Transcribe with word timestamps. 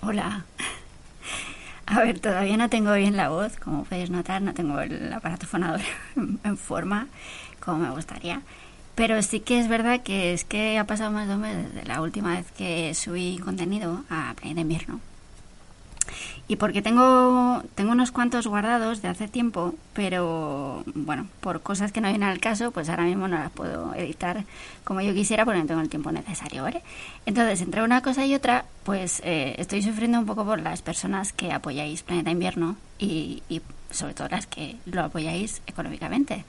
Hola. 0.00 0.44
A 1.86 2.00
ver, 2.00 2.20
todavía 2.20 2.56
no 2.56 2.68
tengo 2.68 2.92
bien 2.94 3.16
la 3.16 3.30
voz, 3.30 3.56
como 3.56 3.84
podéis 3.84 4.10
notar, 4.10 4.42
no 4.42 4.54
tengo 4.54 4.78
el 4.80 5.12
aparato 5.12 5.46
fonador 5.46 5.80
en 6.16 6.56
forma 6.56 7.08
como 7.60 7.78
me 7.78 7.90
gustaría. 7.90 8.42
Pero 8.94 9.22
sí 9.22 9.40
que 9.40 9.60
es 9.60 9.68
verdad 9.68 10.02
que 10.02 10.32
es 10.32 10.44
que 10.44 10.78
ha 10.78 10.84
pasado 10.84 11.10
más 11.10 11.28
de 11.28 11.34
un 11.34 11.40
mes 11.40 11.56
desde 11.56 11.86
la 11.86 12.00
última 12.00 12.36
vez 12.36 12.50
que 12.52 12.94
subí 12.94 13.38
contenido 13.38 14.04
a 14.10 14.34
Play 14.34 14.54
de 14.54 14.62
Invierno. 14.62 15.00
Y 16.50 16.56
porque 16.56 16.80
tengo, 16.80 17.62
tengo 17.74 17.92
unos 17.92 18.10
cuantos 18.10 18.46
guardados 18.46 19.02
de 19.02 19.08
hace 19.08 19.28
tiempo, 19.28 19.74
pero 19.92 20.82
bueno, 20.94 21.26
por 21.40 21.60
cosas 21.60 21.92
que 21.92 22.00
no 22.00 22.08
vienen 22.08 22.26
al 22.26 22.40
caso, 22.40 22.70
pues 22.70 22.88
ahora 22.88 23.04
mismo 23.04 23.28
no 23.28 23.38
las 23.38 23.50
puedo 23.50 23.94
editar 23.94 24.44
como 24.82 25.02
yo 25.02 25.12
quisiera 25.12 25.44
porque 25.44 25.60
no 25.60 25.66
tengo 25.66 25.82
el 25.82 25.90
tiempo 25.90 26.10
necesario, 26.10 26.62
¿vale? 26.62 26.82
Entonces, 27.26 27.60
entre 27.60 27.82
una 27.82 28.00
cosa 28.00 28.24
y 28.24 28.34
otra, 28.34 28.64
pues 28.82 29.20
eh, 29.26 29.56
estoy 29.58 29.82
sufriendo 29.82 30.18
un 30.18 30.24
poco 30.24 30.46
por 30.46 30.58
las 30.58 30.80
personas 30.80 31.34
que 31.34 31.52
apoyáis 31.52 32.02
Planeta 32.02 32.30
Invierno 32.30 32.76
y, 32.98 33.42
y 33.50 33.60
sobre 33.90 34.14
todo 34.14 34.28
las 34.28 34.46
que 34.46 34.76
lo 34.86 35.02
apoyáis 35.02 35.60
económicamente. 35.66 36.46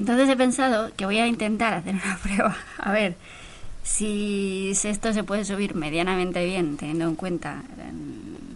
Entonces 0.00 0.28
he 0.28 0.36
pensado 0.36 0.90
que 0.96 1.06
voy 1.06 1.18
a 1.18 1.26
intentar 1.28 1.72
hacer 1.72 1.94
una 1.94 2.18
prueba, 2.22 2.56
a 2.78 2.90
ver 2.90 3.14
si 3.86 4.72
esto 4.82 5.12
se 5.12 5.22
puede 5.22 5.44
subir 5.44 5.76
medianamente 5.76 6.44
bien, 6.44 6.76
teniendo 6.76 7.04
en 7.06 7.14
cuenta 7.14 7.62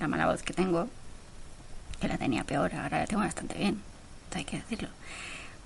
la 0.01 0.09
mala 0.09 0.27
voz 0.27 0.43
que 0.43 0.53
tengo, 0.53 0.89
que 2.01 2.09
la 2.09 2.19
tenía 2.19 2.43
peor, 2.43 2.75
ahora 2.75 2.99
la 2.99 3.07
tengo 3.07 3.23
bastante 3.23 3.57
bien, 3.57 3.81
hay 4.35 4.45
que 4.45 4.57
decirlo. 4.57 4.89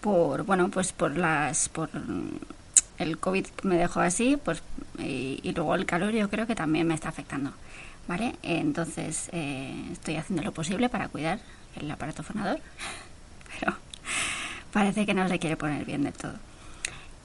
Por, 0.03 0.45
bueno, 0.45 0.69
pues 0.69 0.93
por 0.93 1.17
las, 1.17 1.71
por 1.71 1.89
el 2.99 3.19
COVID 3.19 3.47
me 3.63 3.77
dejó 3.77 4.01
así, 4.01 4.37
pues, 4.37 4.63
y, 4.99 5.51
luego 5.57 5.75
el 5.75 5.87
calor 5.87 6.13
yo 6.13 6.29
creo 6.29 6.47
que 6.47 6.55
también 6.55 6.87
me 6.87 6.95
está 6.95 7.09
afectando, 7.09 7.53
¿vale? 8.07 8.37
Entonces 8.43 9.31
eh, 9.33 9.89
estoy 9.93 10.17
haciendo 10.17 10.43
lo 10.43 10.53
posible 10.53 10.91
para 10.91 11.09
cuidar 11.09 11.41
el 11.77 11.91
aparato 11.91 12.23
fonador, 12.23 12.61
pero 13.59 13.75
parece 14.73 15.07
que 15.07 15.15
no 15.15 15.27
se 15.27 15.39
quiere 15.39 15.57
poner 15.57 15.87
bien 15.87 16.03
del 16.03 16.13
todo. 16.13 16.35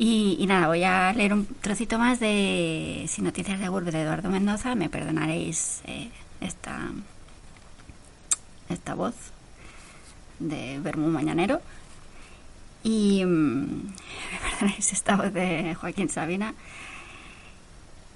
Y, 0.01 0.45
nada, 0.47 0.67
voy 0.67 0.85
a 0.85 1.11
leer 1.11 1.33
un 1.33 1.45
trocito 1.45 1.99
más 1.99 2.21
de 2.21 3.03
Sin 3.09 3.25
Noticias 3.25 3.59
de 3.59 3.69
Urbe 3.69 3.91
de 3.91 4.01
Eduardo 4.01 4.29
Mendoza. 4.29 4.73
Me 4.73 4.87
perdonaréis 4.87 5.81
eh, 5.87 6.09
esta, 6.39 6.89
esta 8.69 8.93
voz 8.95 9.13
de 10.39 10.79
Bermú 10.79 11.09
Mañanero. 11.09 11.61
Y 12.81 13.25
mm, 13.25 13.65
me 14.31 14.39
perdonaréis 14.41 14.93
esta 14.93 15.17
voz 15.17 15.33
de 15.33 15.75
Joaquín 15.75 16.07
Sabina. 16.07 16.53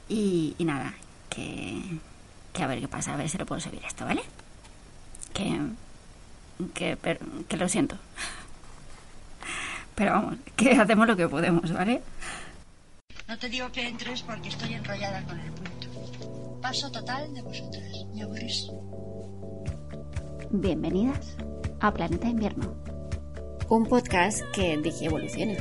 Y, 0.07 0.55
nada, 0.59 0.93
que, 1.29 1.81
a 2.63 2.67
ver 2.67 2.79
qué 2.79 2.87
pasa, 2.87 3.13
a 3.13 3.17
ver 3.17 3.27
si 3.27 3.37
lo 3.37 3.45
puedo 3.45 3.59
subir 3.59 3.81
esto, 3.85 4.05
¿vale? 4.05 4.23
Que, 5.33 5.59
que 6.73 7.57
lo 7.57 7.67
siento. 7.67 7.97
Pero 9.95 10.11
vamos, 10.11 10.35
que 10.55 10.71
hacemos 10.71 11.07
lo 11.07 11.15
que 11.15 11.27
podemos, 11.27 11.71
¿vale? 11.71 12.01
No 13.27 13.37
te 13.37 13.49
digo 13.49 13.71
que 13.71 13.87
entres 13.87 14.21
porque 14.23 14.49
estoy 14.49 14.73
enrollada 14.73 15.23
con 15.23 15.39
el 15.39 15.51
punto. 15.51 16.59
Paso 16.61 16.91
total 16.91 17.33
de 17.33 17.41
vosotras. 17.41 18.05
Me 18.13 18.23
aburrís. 18.23 18.67
Bienvenidas 20.51 21.35
a 21.79 21.91
Planeta 21.91 22.27
Invierno, 22.27 22.75
un 23.69 23.85
podcast 23.85 24.41
que 24.53 24.77
dije 24.77 25.05
evoluciona. 25.05 25.55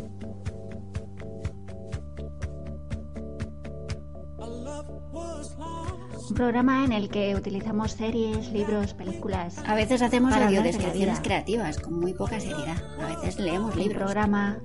Un 6.32 6.36
programa 6.36 6.82
en 6.82 6.92
el 6.92 7.10
que 7.10 7.34
utilizamos 7.34 7.92
series, 7.92 8.50
libros, 8.52 8.94
películas. 8.94 9.62
A 9.66 9.74
veces 9.74 10.00
hacemos 10.00 10.32
audiodescripciones 10.32 11.20
creativas 11.20 11.78
con 11.78 12.00
muy 12.00 12.14
poca 12.14 12.40
seriedad. 12.40 12.78
A 12.98 13.08
veces 13.08 13.38
leemos 13.38 13.76
libros. 13.76 14.00
Un 14.00 14.06
programa 14.06 14.58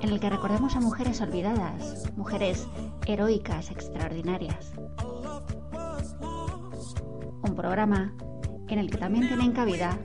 en 0.00 0.10
el 0.10 0.20
que 0.20 0.30
recordamos 0.30 0.76
a 0.76 0.80
mujeres 0.80 1.20
olvidadas, 1.20 2.12
mujeres 2.16 2.68
heroicas, 3.04 3.72
extraordinarias. 3.72 4.70
Un 7.42 7.56
programa 7.56 8.14
en 8.68 8.78
el 8.78 8.88
que 8.88 8.98
también 8.98 9.26
tienen 9.26 9.50
cabida 9.50 9.98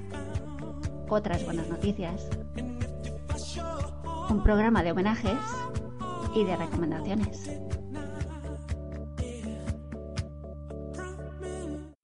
otras 1.10 1.46
buenas 1.46 1.70
noticias. 1.70 2.28
Un 4.32 4.42
programa 4.42 4.82
de 4.82 4.94
homenajes 4.94 5.38
y 6.34 6.44
de 6.44 6.56
recomendaciones. 6.56 7.52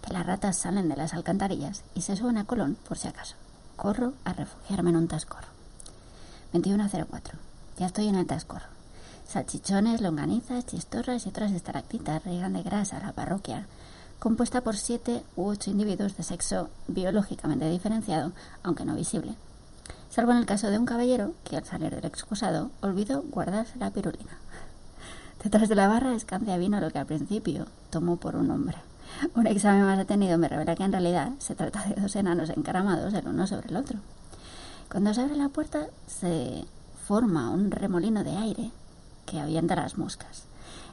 que 0.05 0.13
las 0.13 0.27
ratas 0.27 0.59
salen 0.59 0.91
de 0.91 0.97
las 0.97 1.15
alcantarillas 1.15 1.85
y 1.95 2.03
se 2.03 2.17
suben 2.17 2.37
a 2.37 2.45
Colón 2.45 2.77
por 2.87 2.99
si 2.99 3.09
acaso. 3.09 3.35
Corro 3.77 4.13
a 4.27 4.35
refugiarme 4.35 4.91
en 4.91 4.97
un 4.97 5.09
tascorro. 5.09 5.49
2104. 6.53 7.39
Ya 7.79 7.87
estoy 7.87 8.09
en 8.09 8.17
el 8.17 8.27
tascorro. 8.27 8.67
Salchichones, 9.27 10.03
longanizas, 10.03 10.67
chistorras 10.67 11.25
y 11.25 11.31
otras 11.31 11.53
estalactitas 11.53 12.23
riegan 12.25 12.53
de 12.53 12.63
grasa 12.63 13.01
la 13.01 13.13
parroquia 13.13 13.67
compuesta 14.21 14.61
por 14.61 14.77
siete 14.77 15.25
u 15.35 15.47
ocho 15.47 15.71
individuos 15.71 16.17
de 16.17 16.23
sexo 16.23 16.69
biológicamente 16.87 17.69
diferenciado, 17.69 18.33
aunque 18.63 18.85
no 18.85 18.95
visible, 18.95 19.35
salvo 20.11 20.33
en 20.33 20.39
el 20.39 20.47
caso 20.47 20.71
de 20.71 20.79
un 20.79 20.85
caballero 20.85 21.33
que 21.43 21.57
al 21.57 21.65
salir 21.65 21.91
del 21.95 22.05
excusado 22.05 22.71
olvidó 22.83 23.23
guardarse 23.23 23.79
la 23.79 23.91
pirulina. 23.91 24.39
Detrás 25.43 25.71
de 25.71 25.75
la 25.75 25.89
barra 25.89 26.15
escancia 26.15 26.59
vino 26.59 26.81
lo 26.81 26.91
que 26.91 26.99
al 26.99 27.07
principio 27.07 27.67
tomó 27.89 28.19
por 28.19 28.37
un 28.37 28.51
hombre. 28.51 28.77
Un 29.35 29.47
examen 29.47 29.85
más 29.85 29.97
detenido 29.97 30.37
me 30.37 30.49
revela 30.49 30.77
que 30.77 30.85
en 30.85 30.93
realidad 30.93 31.33
se 31.39 31.55
trata 31.55 31.83
de 31.85 32.01
dos 32.01 32.15
enanos 32.15 32.51
encaramados 32.51 33.15
el 33.15 33.27
uno 33.27 33.47
sobre 33.47 33.71
el 33.71 33.77
otro. 33.77 33.99
Cuando 34.91 35.15
se 35.15 35.23
abre 35.23 35.37
la 35.37 35.49
puerta 35.49 35.87
se 36.07 36.67
forma 37.07 37.51
un 37.51 37.71
remolino 37.71 38.23
de 38.23 38.37
aire 38.37 38.71
que 39.25 39.41
avienta 39.41 39.77
las 39.77 39.97
moscas. 39.97 40.50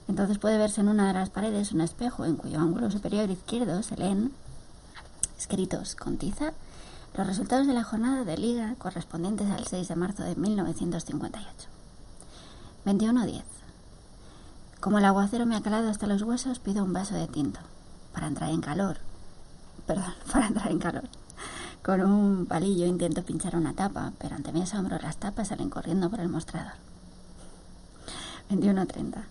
Entonces 0.08 0.38
puede 0.38 0.58
verse 0.58 0.82
en 0.82 0.90
una 0.90 1.08
de 1.08 1.14
las 1.14 1.30
paredes 1.30 1.72
un 1.72 1.82
espejo 1.82 2.26
en 2.26 2.38
cuyo 2.38 2.60
ángulo 2.60 2.90
superior 2.90 3.30
izquierdo 3.30 3.84
se 3.84 3.98
leen 3.98 4.32
escritos 5.38 5.96
con 5.96 6.18
tiza 6.18 6.54
los 7.16 7.28
resultados 7.28 7.68
de 7.68 7.74
la 7.74 7.84
jornada 7.84 8.24
de 8.24 8.38
liga 8.38 8.76
correspondientes 8.78 9.50
al 9.50 9.66
6 9.66 9.88
de 9.88 9.96
marzo 9.96 10.24
de 10.24 10.36
1958. 10.36 11.68
21.10. 12.86 13.44
Como 14.80 15.00
el 15.00 15.06
aguacero 15.06 15.46
me 15.46 15.56
ha 15.56 15.62
calado 15.62 15.90
hasta 15.90 16.08
los 16.08 16.22
huesos, 16.22 16.60
pido 16.60 16.84
un 16.84 16.94
vaso 16.94 17.16
de 17.16 17.28
tinto 17.28 17.60
para 18.14 18.28
entrar 18.28 18.52
en 18.52 18.62
calor. 18.62 18.98
Perdón, 19.88 20.14
para 20.32 20.48
entrar 20.48 20.72
en 20.72 20.80
calor. 20.80 21.04
Con 21.84 22.02
un 22.02 22.46
palillo 22.46 22.86
intento 22.86 23.24
pinchar 23.24 23.56
una 23.56 23.74
tapa, 23.74 24.12
pero 24.20 24.36
ante 24.36 24.52
mi 24.52 24.62
asombro 24.62 25.00
las 25.00 25.18
tapas 25.18 25.48
salen 25.48 25.70
corriendo 25.70 26.10
por 26.10 26.20
el 26.20 26.30
mostrador. 26.30 26.74
21.30. 28.50 29.24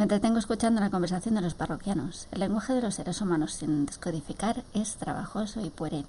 Me 0.00 0.04
entretengo 0.04 0.38
escuchando 0.38 0.80
la 0.80 0.88
conversación 0.88 1.34
de 1.34 1.42
los 1.42 1.52
parroquianos. 1.52 2.26
El 2.32 2.40
lenguaje 2.40 2.72
de 2.72 2.80
los 2.80 2.94
seres 2.94 3.20
humanos 3.20 3.52
sin 3.52 3.84
descodificar 3.84 4.64
es 4.72 4.94
trabajoso 4.94 5.60
y 5.60 5.68
pueril. 5.68 6.06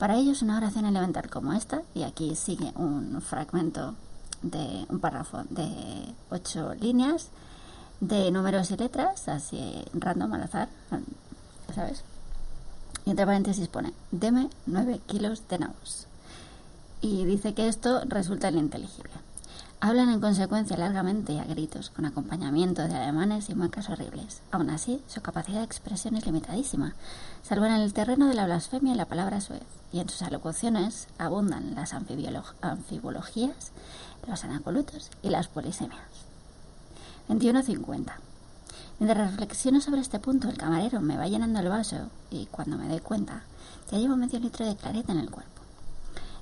Para 0.00 0.16
ellos 0.16 0.42
una 0.42 0.56
oración 0.56 0.84
elemental 0.84 1.30
como 1.30 1.52
esta, 1.52 1.82
y 1.94 2.02
aquí 2.02 2.34
sigue 2.34 2.72
un 2.74 3.22
fragmento 3.22 3.94
de 4.42 4.84
un 4.88 4.98
párrafo 4.98 5.44
de 5.48 6.12
ocho 6.28 6.74
líneas, 6.74 7.28
de 8.00 8.32
números 8.32 8.72
y 8.72 8.76
letras, 8.76 9.28
así 9.28 9.84
random 9.94 10.32
al 10.32 10.42
azar, 10.42 10.68
¿sabes? 11.72 12.02
Y 13.06 13.10
entre 13.10 13.26
paréntesis 13.26 13.68
pone, 13.68 13.92
deme 14.10 14.50
nueve 14.66 15.00
kilos 15.06 15.46
de 15.48 15.60
nabos. 15.60 16.08
Y 17.00 17.26
dice 17.26 17.54
que 17.54 17.68
esto 17.68 18.02
resulta 18.06 18.50
ininteligible. 18.50 19.29
Hablan 19.82 20.10
en 20.10 20.20
consecuencia 20.20 20.76
largamente 20.76 21.32
y 21.32 21.38
a 21.38 21.44
gritos, 21.44 21.88
con 21.88 22.04
acompañamiento 22.04 22.86
de 22.86 22.94
alemanes 22.94 23.48
y 23.48 23.54
muecas 23.54 23.88
horribles. 23.88 24.42
Aún 24.50 24.68
así, 24.68 25.02
su 25.08 25.22
capacidad 25.22 25.60
de 25.60 25.64
expresión 25.64 26.16
es 26.16 26.26
limitadísima, 26.26 26.94
salvo 27.42 27.64
en 27.64 27.72
el 27.72 27.94
terreno 27.94 28.28
de 28.28 28.34
la 28.34 28.44
blasfemia 28.44 28.92
y 28.92 28.96
la 28.96 29.06
palabra 29.06 29.40
suez, 29.40 29.62
y 29.90 30.00
en 30.00 30.10
sus 30.10 30.20
alocuciones 30.20 31.08
abundan 31.16 31.74
las 31.74 31.94
anfibologías, 31.94 33.72
los 34.28 34.44
anacolutos 34.44 35.10
y 35.22 35.30
las 35.30 35.48
polisemias. 35.48 36.02
21.50. 37.30 38.12
Mientras 38.98 39.30
reflexiono 39.30 39.80
sobre 39.80 40.02
este 40.02 40.18
punto, 40.18 40.50
el 40.50 40.58
camarero 40.58 41.00
me 41.00 41.16
va 41.16 41.26
llenando 41.26 41.58
el 41.58 41.70
vaso 41.70 42.10
y 42.30 42.44
cuando 42.50 42.76
me 42.76 42.86
doy 42.86 43.00
cuenta, 43.00 43.44
ya 43.90 43.96
llevo 43.96 44.14
medio 44.16 44.40
litro 44.40 44.66
de 44.66 44.76
clareta 44.76 45.12
en 45.12 45.20
el 45.20 45.30
cuerpo. 45.30 45.59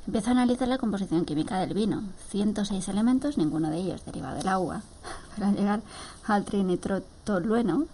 Empiezo 0.08 0.30
a 0.30 0.32
analizar 0.32 0.66
la 0.68 0.78
composición 0.78 1.26
química 1.26 1.58
del 1.58 1.74
vino. 1.74 2.02
106 2.30 2.88
elementos, 2.88 3.36
ninguno 3.36 3.68
de 3.68 3.76
ellos 3.76 4.06
derivado 4.06 4.38
del 4.38 4.48
agua. 4.48 4.80
Para 5.36 5.52
llegar 5.52 5.82
al 6.26 6.46
trinitrotolueno, 6.46 7.84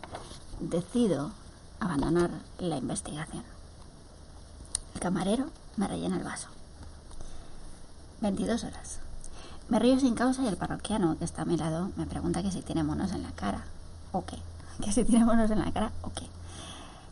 decido 0.61 1.32
abandonar 1.81 2.31
la 2.61 2.76
investigación. 2.76 3.43
El 4.94 5.00
camarero 5.00 5.46
me 5.76 5.88
rellena 5.88 6.16
el 6.16 6.22
vaso. 6.22 6.46
22 8.20 8.62
horas. 8.62 9.00
Me 9.69 9.81
río 9.81 9.99
sin 9.99 10.14
causa 10.14 10.44
y 10.44 10.46
el 10.46 10.56
parroquiano 10.56 11.19
que 11.19 11.25
está 11.25 11.43
a 11.43 11.46
mi 11.46 11.56
lado 11.56 11.90
me 11.96 12.06
pregunta 12.06 12.44
que 12.44 12.52
si 12.52 12.62
tiene 12.62 12.84
monos 12.84 13.11
en 13.11 13.25
la 13.25 13.32
cara. 13.32 13.64
¿O 14.12 14.25
qué? 14.25 14.38
Que 14.84 14.93
si 14.93 15.02
tiene 15.02 15.25
monos 15.25 15.50
en 15.50 15.58
la 15.58 15.72
cara 15.72 15.90
o 16.02 16.12
qué. 16.12 16.28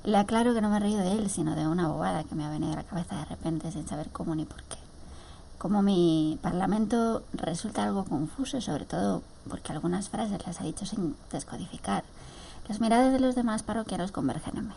Le 0.05 0.17
aclaro 0.17 0.55
que 0.55 0.61
no 0.61 0.71
me 0.71 0.79
río 0.79 0.99
de 0.99 1.11
él, 1.11 1.29
sino 1.29 1.57
de 1.57 1.67
una 1.67 1.89
bobada 1.89 2.23
que 2.23 2.37
me 2.37 2.45
ha 2.45 2.51
venido 2.51 2.75
a 2.75 2.77
la 2.77 2.85
cabeza 2.85 3.17
de 3.17 3.25
repente 3.25 3.73
sin 3.73 3.89
saber 3.89 4.09
cómo 4.11 4.37
ni 4.37 4.45
por 4.45 4.63
qué 4.63 4.82
como 5.63 5.81
mi 5.81 6.41
parlamento 6.43 7.23
resulta 7.35 7.85
algo 7.85 8.05
confuso, 8.05 8.61
sobre 8.61 8.85
todo 8.85 9.23
porque 9.49 9.71
algunas 9.71 10.09
frases 10.09 10.45
las 10.45 10.61
ha 10.61 10.65
dicho 10.65 10.85
sin 10.87 11.15
descodificar. 11.31 12.03
Las 12.69 12.81
miradas 12.81 13.13
de 13.13 13.21
los 13.21 13.37
demás 13.37 13.63
parroquianos 13.63 14.11
convergen 14.11 14.57
en 14.57 14.69
mí. 14.71 14.75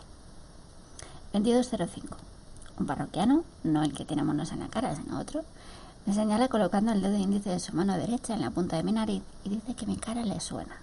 2205. 1.32 2.16
Un 2.78 2.86
parroquiano, 2.86 3.42
no 3.64 3.82
el 3.82 3.94
que 3.94 4.04
tiene 4.04 4.22
monos 4.22 4.52
en 4.52 4.60
la 4.60 4.68
cara, 4.68 4.94
sino 4.94 5.18
otro, 5.18 5.42
me 6.06 6.14
señala 6.14 6.46
colocando 6.46 6.92
el 6.92 7.02
dedo 7.02 7.18
índice 7.18 7.50
de 7.50 7.58
su 7.58 7.74
mano 7.74 7.98
derecha 7.98 8.34
en 8.34 8.42
la 8.42 8.50
punta 8.50 8.76
de 8.76 8.84
mi 8.84 8.92
nariz 8.92 9.24
y 9.42 9.48
dice 9.48 9.74
que 9.74 9.86
mi 9.86 9.96
cara 9.96 10.24
le 10.24 10.38
suena. 10.38 10.76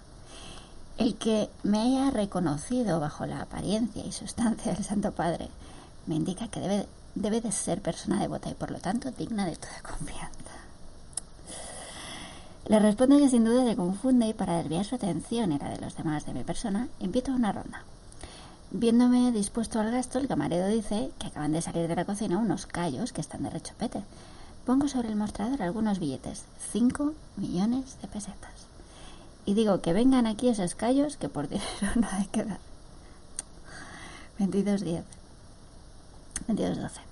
El 0.98 1.14
que 1.14 1.48
me 1.62 1.80
haya 1.80 2.10
reconocido 2.10 3.00
bajo 3.00 3.24
la 3.24 3.40
apariencia 3.40 4.04
y 4.04 4.12
sustancia 4.12 4.74
del 4.74 4.84
Santo 4.84 5.12
Padre 5.12 5.48
me 6.06 6.16
indica 6.16 6.48
que 6.48 6.60
debe 6.60 6.86
debe 7.14 7.40
de 7.40 7.52
ser 7.52 7.80
persona 7.80 8.20
devota 8.20 8.50
y 8.50 8.54
por 8.54 8.70
lo 8.70 8.78
tanto 8.78 9.10
digna 9.10 9.46
de 9.46 9.56
toda 9.56 9.82
confianza. 9.82 10.34
Le 12.66 12.78
responde 12.78 13.18
que 13.18 13.28
sin 13.28 13.44
duda 13.44 13.64
se 13.64 13.76
confunde 13.76 14.26
y 14.26 14.32
para 14.32 14.56
desviar 14.56 14.84
su 14.84 14.94
atención 14.94 15.52
y 15.52 15.58
la 15.58 15.68
de 15.68 15.80
los 15.80 15.96
demás 15.96 16.24
de 16.24 16.32
mi 16.32 16.44
persona, 16.44 16.88
invito 16.98 17.30
a 17.30 17.36
una 17.36 17.52
ronda. 17.52 17.82
Viéndome 18.70 19.30
dispuesto 19.32 19.78
al 19.78 19.90
gasto, 19.90 20.18
el 20.18 20.28
camarero 20.28 20.66
dice 20.66 21.10
que 21.18 21.26
acaban 21.26 21.52
de 21.52 21.62
salir 21.62 21.86
de 21.86 21.94
la 21.94 22.06
cocina 22.06 22.38
unos 22.38 22.66
callos 22.66 23.12
que 23.12 23.20
están 23.20 23.42
de 23.42 23.50
rechopete. 23.50 24.02
Pongo 24.64 24.88
sobre 24.88 25.08
el 25.08 25.16
mostrador 25.16 25.62
algunos 25.62 25.98
billetes, 25.98 26.44
5 26.72 27.12
millones 27.36 27.98
de 28.00 28.08
pesetas. 28.08 28.66
Y 29.44 29.52
digo 29.54 29.82
que 29.82 29.92
vengan 29.92 30.26
aquí 30.26 30.48
esos 30.48 30.74
callos 30.74 31.18
que 31.18 31.28
por 31.28 31.48
dinero 31.48 31.68
no 31.96 32.08
hay 32.10 32.26
que 32.26 32.44
dar. 32.44 32.58
22.10. 34.40 35.02
22.12. 36.48 37.03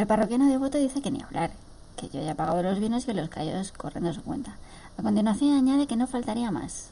El 0.00 0.06
parroquiano 0.06 0.48
devoto 0.48 0.78
dice 0.78 1.02
que 1.02 1.10
ni 1.10 1.20
hablar, 1.20 1.50
que 1.94 2.08
yo 2.08 2.22
ya 2.22 2.30
he 2.30 2.34
pagado 2.34 2.62
los 2.62 2.78
bienes 2.78 3.02
y 3.02 3.08
que 3.08 3.12
los 3.12 3.28
callos 3.28 3.70
corren 3.70 4.04
de 4.04 4.14
su 4.14 4.22
cuenta. 4.22 4.56
A 4.96 5.02
continuación 5.02 5.58
añade 5.58 5.86
que 5.86 5.96
no 5.96 6.06
faltaría 6.06 6.50
más. 6.50 6.88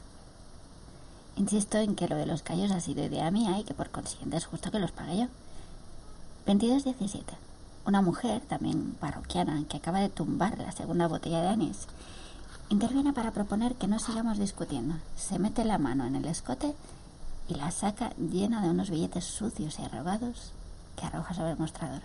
Insisto 1.35 1.79
en 1.79 1.95
que 1.95 2.07
lo 2.07 2.15
de 2.17 2.27
los 2.27 2.43
callos 2.43 2.69
ha 2.69 2.79
sido 2.79 3.03
idea 3.03 3.31
mía 3.31 3.57
y 3.57 3.63
que 3.63 3.73
por 3.73 3.89
consiguiente 3.89 4.37
es 4.37 4.45
justo 4.45 4.69
que 4.69 4.77
los 4.77 4.91
pague 4.91 5.21
yo. 5.21 5.27
22.17. 6.45 7.23
Una 7.87 8.03
mujer, 8.03 8.41
también 8.41 8.95
parroquiana, 8.99 9.63
que 9.67 9.77
acaba 9.77 10.01
de 10.01 10.09
tumbar 10.09 10.59
la 10.59 10.71
segunda 10.71 11.07
botella 11.07 11.41
de 11.41 11.47
anís, 11.47 11.87
interviene 12.69 13.11
para 13.11 13.31
proponer 13.31 13.73
que 13.73 13.87
no 13.87 13.97
sigamos 13.97 14.37
discutiendo. 14.37 14.97
Se 15.17 15.39
mete 15.39 15.65
la 15.65 15.79
mano 15.79 16.05
en 16.05 16.15
el 16.15 16.25
escote 16.25 16.75
y 17.47 17.55
la 17.55 17.71
saca 17.71 18.11
llena 18.17 18.61
de 18.61 18.69
unos 18.69 18.91
billetes 18.91 19.25
sucios 19.25 19.79
y 19.79 19.83
arrogados 19.83 20.51
que 20.95 21.07
arroja 21.07 21.33
sobre 21.33 21.53
el 21.53 21.57
mostrador. 21.57 22.01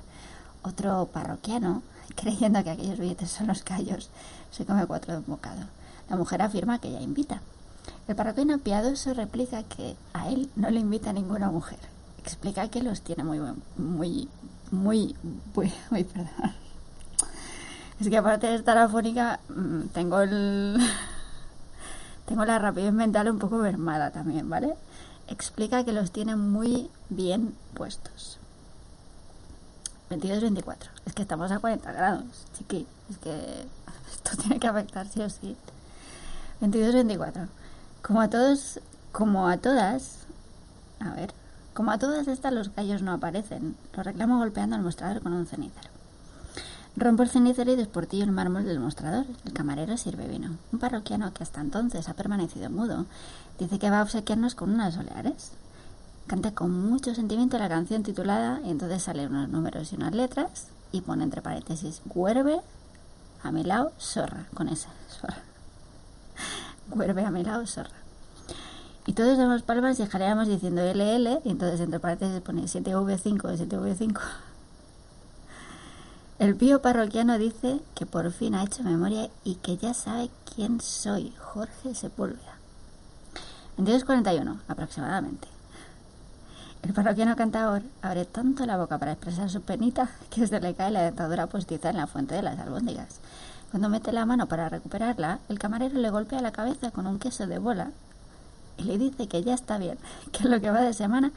Otro 0.64 1.06
parroquiano, 1.12 1.82
creyendo 2.16 2.64
que 2.64 2.70
aquellos 2.70 2.98
billetes 2.98 3.30
son 3.30 3.46
los 3.48 3.62
callos, 3.62 4.10
se 4.50 4.64
come 4.64 4.86
cuatro 4.86 5.12
de 5.12 5.18
un 5.18 5.26
bocado. 5.26 5.62
La 6.08 6.16
mujer 6.16 6.42
afirma 6.42 6.78
que 6.78 6.88
ella 6.88 7.00
invita. 7.00 7.42
El 8.08 8.16
parroquiano 8.16 8.58
piadoso 8.58 9.12
replica 9.14 9.62
que 9.62 9.96
a 10.14 10.28
él 10.28 10.50
no 10.56 10.70
le 10.70 10.80
invita 10.80 11.12
ninguna 11.12 11.50
mujer. 11.50 11.78
Explica 12.18 12.68
que 12.68 12.82
los 12.82 13.02
tiene 13.02 13.24
muy, 13.24 13.38
muy, 13.76 14.28
muy, 14.70 15.14
muy, 15.54 15.72
muy, 15.90 16.04
perdón. 16.04 16.54
Es 18.00 18.08
que 18.08 18.16
aparte 18.16 18.46
de 18.46 18.56
estar 18.56 18.76
afónica, 18.78 19.40
mm, 19.48 19.88
tengo 19.92 20.20
el... 20.20 20.78
tengo 22.26 22.44
la 22.44 22.58
rapidez 22.58 22.92
mental 22.92 23.28
un 23.28 23.38
poco 23.38 23.58
mermada 23.58 24.10
también, 24.10 24.48
¿vale? 24.48 24.74
Explica 25.28 25.84
que 25.84 25.92
los 25.92 26.10
tiene 26.10 26.36
muy 26.36 26.90
bien 27.10 27.54
puestos. 27.74 28.38
22-24. 30.18 30.76
Es 31.06 31.14
que 31.14 31.22
estamos 31.22 31.50
a 31.50 31.58
40 31.58 31.92
grados, 31.92 32.24
chiqui. 32.56 32.86
Es 33.10 33.18
que 33.18 33.30
esto 34.12 34.36
tiene 34.40 34.58
que 34.58 34.66
afectar 34.66 35.06
sí 35.08 35.20
o 35.20 35.30
sí. 35.30 35.56
22-24. 36.60 37.48
Como 38.02 38.20
a 38.20 38.28
todos, 38.28 38.80
como 39.12 39.48
a 39.48 39.56
todas, 39.56 40.18
a 41.00 41.10
ver, 41.10 41.32
como 41.72 41.90
a 41.90 41.98
todas 41.98 42.28
estas 42.28 42.52
los 42.52 42.74
gallos 42.74 43.02
no 43.02 43.12
aparecen. 43.12 43.76
Los 43.96 44.06
reclamo 44.06 44.38
golpeando 44.38 44.76
el 44.76 44.82
mostrador 44.82 45.22
con 45.22 45.32
un 45.32 45.46
cenicero. 45.46 45.88
Rompo 46.96 47.24
el 47.24 47.28
cenicero 47.28 47.72
y 47.72 47.76
desportillo 47.76 48.22
el 48.22 48.30
mármol 48.30 48.64
del 48.64 48.78
mostrador. 48.78 49.26
El 49.44 49.52
camarero 49.52 49.96
sirve 49.96 50.28
vino. 50.28 50.56
Un 50.72 50.78
parroquiano 50.78 51.32
que 51.34 51.42
hasta 51.42 51.60
entonces 51.60 52.08
ha 52.08 52.14
permanecido 52.14 52.70
mudo 52.70 53.06
dice 53.58 53.78
que 53.78 53.90
va 53.90 54.00
a 54.00 54.02
obsequiarnos 54.02 54.54
con 54.54 54.72
unas 54.72 54.96
oleares 54.96 55.52
canta 56.26 56.52
con 56.52 56.70
mucho 56.70 57.14
sentimiento 57.14 57.58
la 57.58 57.68
canción 57.68 58.02
titulada 58.02 58.60
entonces 58.64 59.02
salen 59.02 59.30
unos 59.30 59.48
números 59.48 59.92
y 59.92 59.96
unas 59.96 60.14
letras 60.14 60.68
y 60.92 61.00
pone 61.00 61.24
entre 61.24 61.42
paréntesis 61.42 62.02
Huerve 62.06 62.60
a 63.42 63.52
mi 63.52 63.62
lado, 63.62 63.92
zorra, 63.98 64.46
con 64.54 64.68
esa, 64.68 64.88
zorra. 65.10 65.42
Huerve 66.90 67.24
a 67.24 67.30
mi 67.30 67.44
lado, 67.44 67.66
zorra. 67.66 67.90
Y 69.06 69.12
todos 69.12 69.36
damos 69.36 69.62
palmas 69.62 70.00
y 70.00 70.06
jaleamos 70.06 70.48
diciendo 70.48 70.82
LL 70.82 71.40
y 71.44 71.50
entonces 71.50 71.80
entre 71.80 72.00
paréntesis 72.00 72.40
pone 72.40 72.62
7V5, 72.62 73.38
7V5. 73.38 74.20
El 76.38 76.56
pío 76.56 76.80
parroquiano 76.80 77.38
dice 77.38 77.80
que 77.94 78.06
por 78.06 78.32
fin 78.32 78.54
ha 78.54 78.64
hecho 78.64 78.82
memoria 78.82 79.28
y 79.44 79.56
que 79.56 79.76
ya 79.76 79.92
sabe 79.92 80.30
quién 80.54 80.80
soy, 80.80 81.34
Jorge 81.38 81.94
Sepúlveda. 81.94 82.56
22.41 83.76 84.60
aproximadamente. 84.68 85.53
El 86.84 86.92
parroquiano 86.92 87.34
cantador 87.34 87.82
abre 88.02 88.26
tanto 88.26 88.66
la 88.66 88.76
boca 88.76 88.98
para 88.98 89.12
expresar 89.12 89.48
su 89.48 89.62
penita 89.62 90.10
que 90.28 90.46
se 90.46 90.60
le 90.60 90.74
cae 90.74 90.90
la 90.90 91.00
dentadura 91.00 91.46
postiza 91.46 91.88
en 91.88 91.96
la 91.96 92.06
fuente 92.06 92.34
de 92.34 92.42
las 92.42 92.58
albóndigas. 92.58 93.20
Cuando 93.70 93.88
mete 93.88 94.12
la 94.12 94.26
mano 94.26 94.46
para 94.48 94.68
recuperarla, 94.68 95.38
el 95.48 95.58
camarero 95.58 95.98
le 95.98 96.10
golpea 96.10 96.42
la 96.42 96.52
cabeza 96.52 96.90
con 96.90 97.06
un 97.06 97.18
queso 97.18 97.46
de 97.46 97.58
bola 97.58 97.90
y 98.76 98.82
le 98.82 98.98
dice 98.98 99.28
que 99.28 99.42
ya 99.42 99.54
está 99.54 99.78
bien, 99.78 99.96
que 100.32 100.46
lo 100.46 100.60
que 100.60 100.70
va 100.70 100.82
de 100.82 100.92
semana 100.92 101.32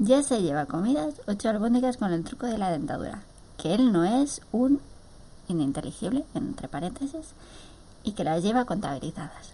ya 0.00 0.24
se 0.24 0.42
lleva 0.42 0.66
comidas 0.66 1.14
ocho 1.28 1.50
albóndigas 1.50 1.96
con 1.96 2.12
el 2.12 2.24
truco 2.24 2.46
de 2.46 2.58
la 2.58 2.72
dentadura, 2.72 3.20
que 3.58 3.74
él 3.74 3.92
no 3.92 4.04
es 4.04 4.42
un 4.50 4.80
ininteligible, 5.46 6.24
entre 6.34 6.66
paréntesis, 6.66 7.28
y 8.02 8.12
que 8.12 8.24
las 8.24 8.42
lleva 8.42 8.64
contabilizadas. 8.64 9.52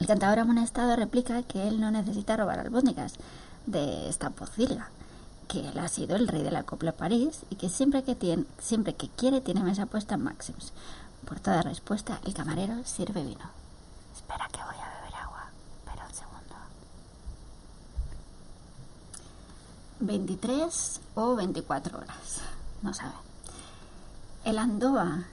El 0.00 0.08
cantador 0.08 0.40
amonestado 0.40 0.96
replica 0.96 1.44
que 1.44 1.68
él 1.68 1.80
no 1.80 1.92
necesita 1.92 2.36
robar 2.36 2.58
albóndigas 2.58 3.14
de 3.66 4.08
esta 4.08 4.30
pocilga, 4.30 4.90
que 5.48 5.68
él 5.68 5.78
ha 5.78 5.88
sido 5.88 6.16
el 6.16 6.28
rey 6.28 6.42
de 6.42 6.50
la 6.50 6.64
Copla 6.64 6.92
París 6.92 7.40
y 7.50 7.56
que 7.56 7.68
siempre 7.68 8.02
que, 8.02 8.14
tiene, 8.14 8.44
siempre 8.58 8.94
que 8.94 9.08
quiere 9.08 9.40
tiene 9.40 9.62
mesa 9.62 9.86
puesta 9.86 10.14
en 10.14 10.24
Maxims. 10.24 10.72
Por 11.26 11.40
toda 11.40 11.62
respuesta, 11.62 12.20
el 12.24 12.34
camarero 12.34 12.74
sirve 12.84 13.22
vino. 13.22 13.50
Espera 14.14 14.48
que 14.50 14.58
voy 14.58 14.74
a 14.74 14.98
beber 14.98 15.14
agua. 15.20 15.44
Espera 15.78 16.06
un 16.06 16.14
segundo. 16.14 16.54
23 20.00 21.00
o 21.14 21.36
24 21.36 21.98
horas. 21.98 22.40
No 22.82 22.92
sabe. 22.92 23.14
El 24.44 24.58
Andoa, 24.58 25.24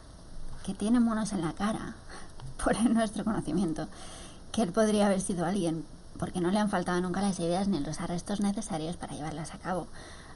que 0.64 0.74
tiene 0.74 1.00
monos 1.00 1.32
en 1.34 1.42
la 1.42 1.54
cara, 1.54 1.96
por 2.64 2.80
nuestro 2.90 3.24
conocimiento, 3.24 3.88
que 4.52 4.62
él 4.62 4.72
podría 4.72 5.08
haber 5.08 5.22
sido 5.22 5.46
alguien, 5.46 5.86
porque 6.20 6.42
no 6.42 6.52
le 6.52 6.60
han 6.60 6.70
faltado 6.70 7.02
nunca 7.02 7.22
las 7.22 7.40
ideas 7.40 7.68
ni 7.68 7.80
los 7.80 8.02
arrestos 8.02 8.42
necesarios 8.42 8.98
para 8.98 9.14
llevarlas 9.14 9.54
a 9.54 9.58
cabo, 9.58 9.88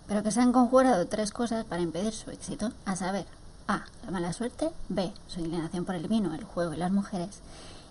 pero 0.08 0.24
que 0.24 0.32
se 0.32 0.42
han 0.42 0.54
conjurado 0.54 1.06
tres 1.08 1.32
cosas 1.32 1.66
para 1.66 1.82
impedir 1.82 2.14
su 2.14 2.32
éxito, 2.32 2.72
a 2.86 2.96
saber, 2.96 3.26
A. 3.68 3.84
La 4.06 4.12
mala 4.12 4.34
suerte, 4.34 4.72
B. 4.90 5.14
Su 5.28 5.42
inclinación 5.42 5.86
por 5.86 5.96
el 5.96 6.08
vino, 6.08 6.34
el 6.34 6.44
juego 6.44 6.74
y 6.74 6.78
las 6.78 6.92
mujeres, 6.92 7.42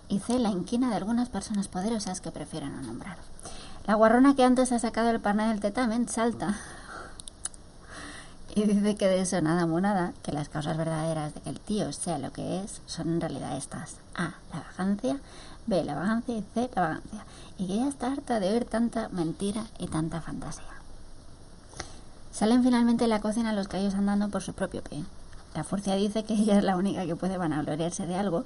y 0.09 0.19
C. 0.19 0.39
La 0.39 0.49
inquina 0.49 0.89
de 0.89 0.97
algunas 0.97 1.29
personas 1.29 1.67
poderosas 1.67 2.19
que 2.19 2.31
prefieren 2.31 2.75
no 2.75 2.81
nombrar. 2.81 3.17
La 3.85 3.95
guarrona 3.95 4.35
que 4.35 4.43
antes 4.43 4.71
ha 4.71 4.79
sacado 4.79 5.09
el 5.09 5.19
panel 5.19 5.49
del 5.49 5.59
tetamen 5.59 6.07
salta 6.07 6.57
y 8.55 8.63
dice 8.65 8.95
que 8.95 9.07
de 9.07 9.21
eso 9.21 9.41
nada 9.41 9.65
monada, 9.65 10.13
que 10.21 10.31
las 10.31 10.47
causas 10.47 10.77
verdaderas 10.77 11.33
de 11.33 11.41
que 11.41 11.49
el 11.49 11.59
tío 11.59 11.91
sea 11.91 12.19
lo 12.19 12.31
que 12.31 12.61
es 12.61 12.81
son 12.85 13.09
en 13.09 13.21
realidad 13.21 13.57
estas. 13.57 13.95
A. 14.15 14.35
La 14.53 14.59
vagancia, 14.59 15.17
B. 15.67 15.83
La 15.83 15.95
vagancia 15.95 16.37
y 16.37 16.43
C. 16.53 16.69
La 16.75 16.81
vagancia. 16.81 17.25
Y 17.57 17.67
que 17.67 17.73
ella 17.73 17.87
está 17.87 18.11
harta 18.11 18.39
de 18.39 18.51
ver 18.51 18.65
tanta 18.65 19.09
mentira 19.09 19.65
y 19.79 19.87
tanta 19.87 20.21
fantasía. 20.21 20.63
Salen 22.31 22.63
finalmente 22.63 23.03
de 23.03 23.09
la 23.09 23.21
cocina 23.21 23.53
los 23.53 23.67
callos 23.67 23.93
andando 23.93 24.29
por 24.29 24.41
su 24.41 24.53
propio 24.53 24.83
pie. 24.83 25.03
La 25.53 25.63
Furcia 25.63 25.93
dice 25.95 26.23
que 26.23 26.33
ella 26.33 26.57
es 26.57 26.63
la 26.63 26.75
única 26.75 27.05
que 27.05 27.15
puede 27.15 27.37
vanagloriarse 27.37 28.07
de 28.07 28.15
algo, 28.15 28.43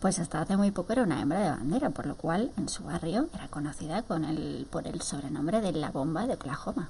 pues 0.00 0.18
hasta 0.18 0.40
hace 0.40 0.56
muy 0.56 0.72
poco 0.72 0.92
era 0.92 1.04
una 1.04 1.20
hembra 1.20 1.38
de 1.38 1.50
bandera, 1.50 1.90
por 1.90 2.06
lo 2.06 2.16
cual 2.16 2.50
en 2.56 2.68
su 2.68 2.82
barrio 2.82 3.28
era 3.32 3.46
conocida 3.46 4.02
con 4.02 4.24
el, 4.24 4.66
por 4.68 4.88
el 4.88 5.00
sobrenombre 5.02 5.60
de 5.60 5.70
la 5.72 5.90
bomba 5.90 6.26
de 6.26 6.34
Oklahoma. 6.34 6.88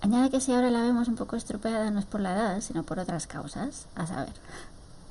Añade 0.00 0.30
que 0.30 0.40
si 0.40 0.52
ahora 0.52 0.70
la 0.70 0.82
vemos 0.82 1.08
un 1.08 1.14
poco 1.14 1.36
estropeada 1.36 1.90
no 1.90 2.00
es 2.00 2.04
por 2.04 2.20
la 2.20 2.32
edad, 2.32 2.60
sino 2.60 2.82
por 2.82 2.98
otras 2.98 3.26
causas, 3.26 3.86
a 3.94 4.06
saber. 4.06 4.34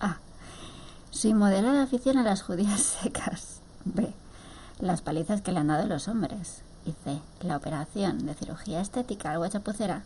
A. 0.01 0.17
Su 1.17 1.29
inmoderada 1.29 1.81
afición 1.81 2.19
a 2.19 2.23
las 2.23 2.43
judías 2.43 2.79
secas. 3.01 3.61
B. 3.85 4.13
Las 4.79 5.01
palizas 5.01 5.41
que 5.41 5.51
le 5.51 5.57
han 5.57 5.65
dado 5.65 5.87
los 5.87 6.07
hombres. 6.07 6.61
Y 6.85 6.91
C. 6.91 7.19
La 7.41 7.57
operación 7.57 8.27
de 8.27 8.35
cirugía 8.35 8.81
estética 8.81 9.31
algo 9.31 9.47
chapucera 9.47 10.03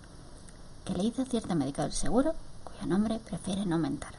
que 0.86 0.94
le 0.94 1.03
hizo 1.03 1.25
cierto 1.25 1.53
médico 1.53 1.82
del 1.82 1.91
seguro 1.91 2.34
cuyo 2.63 2.88
nombre 2.88 3.20
prefiere 3.20 3.65
no 3.65 3.77
mentar. 3.77 4.13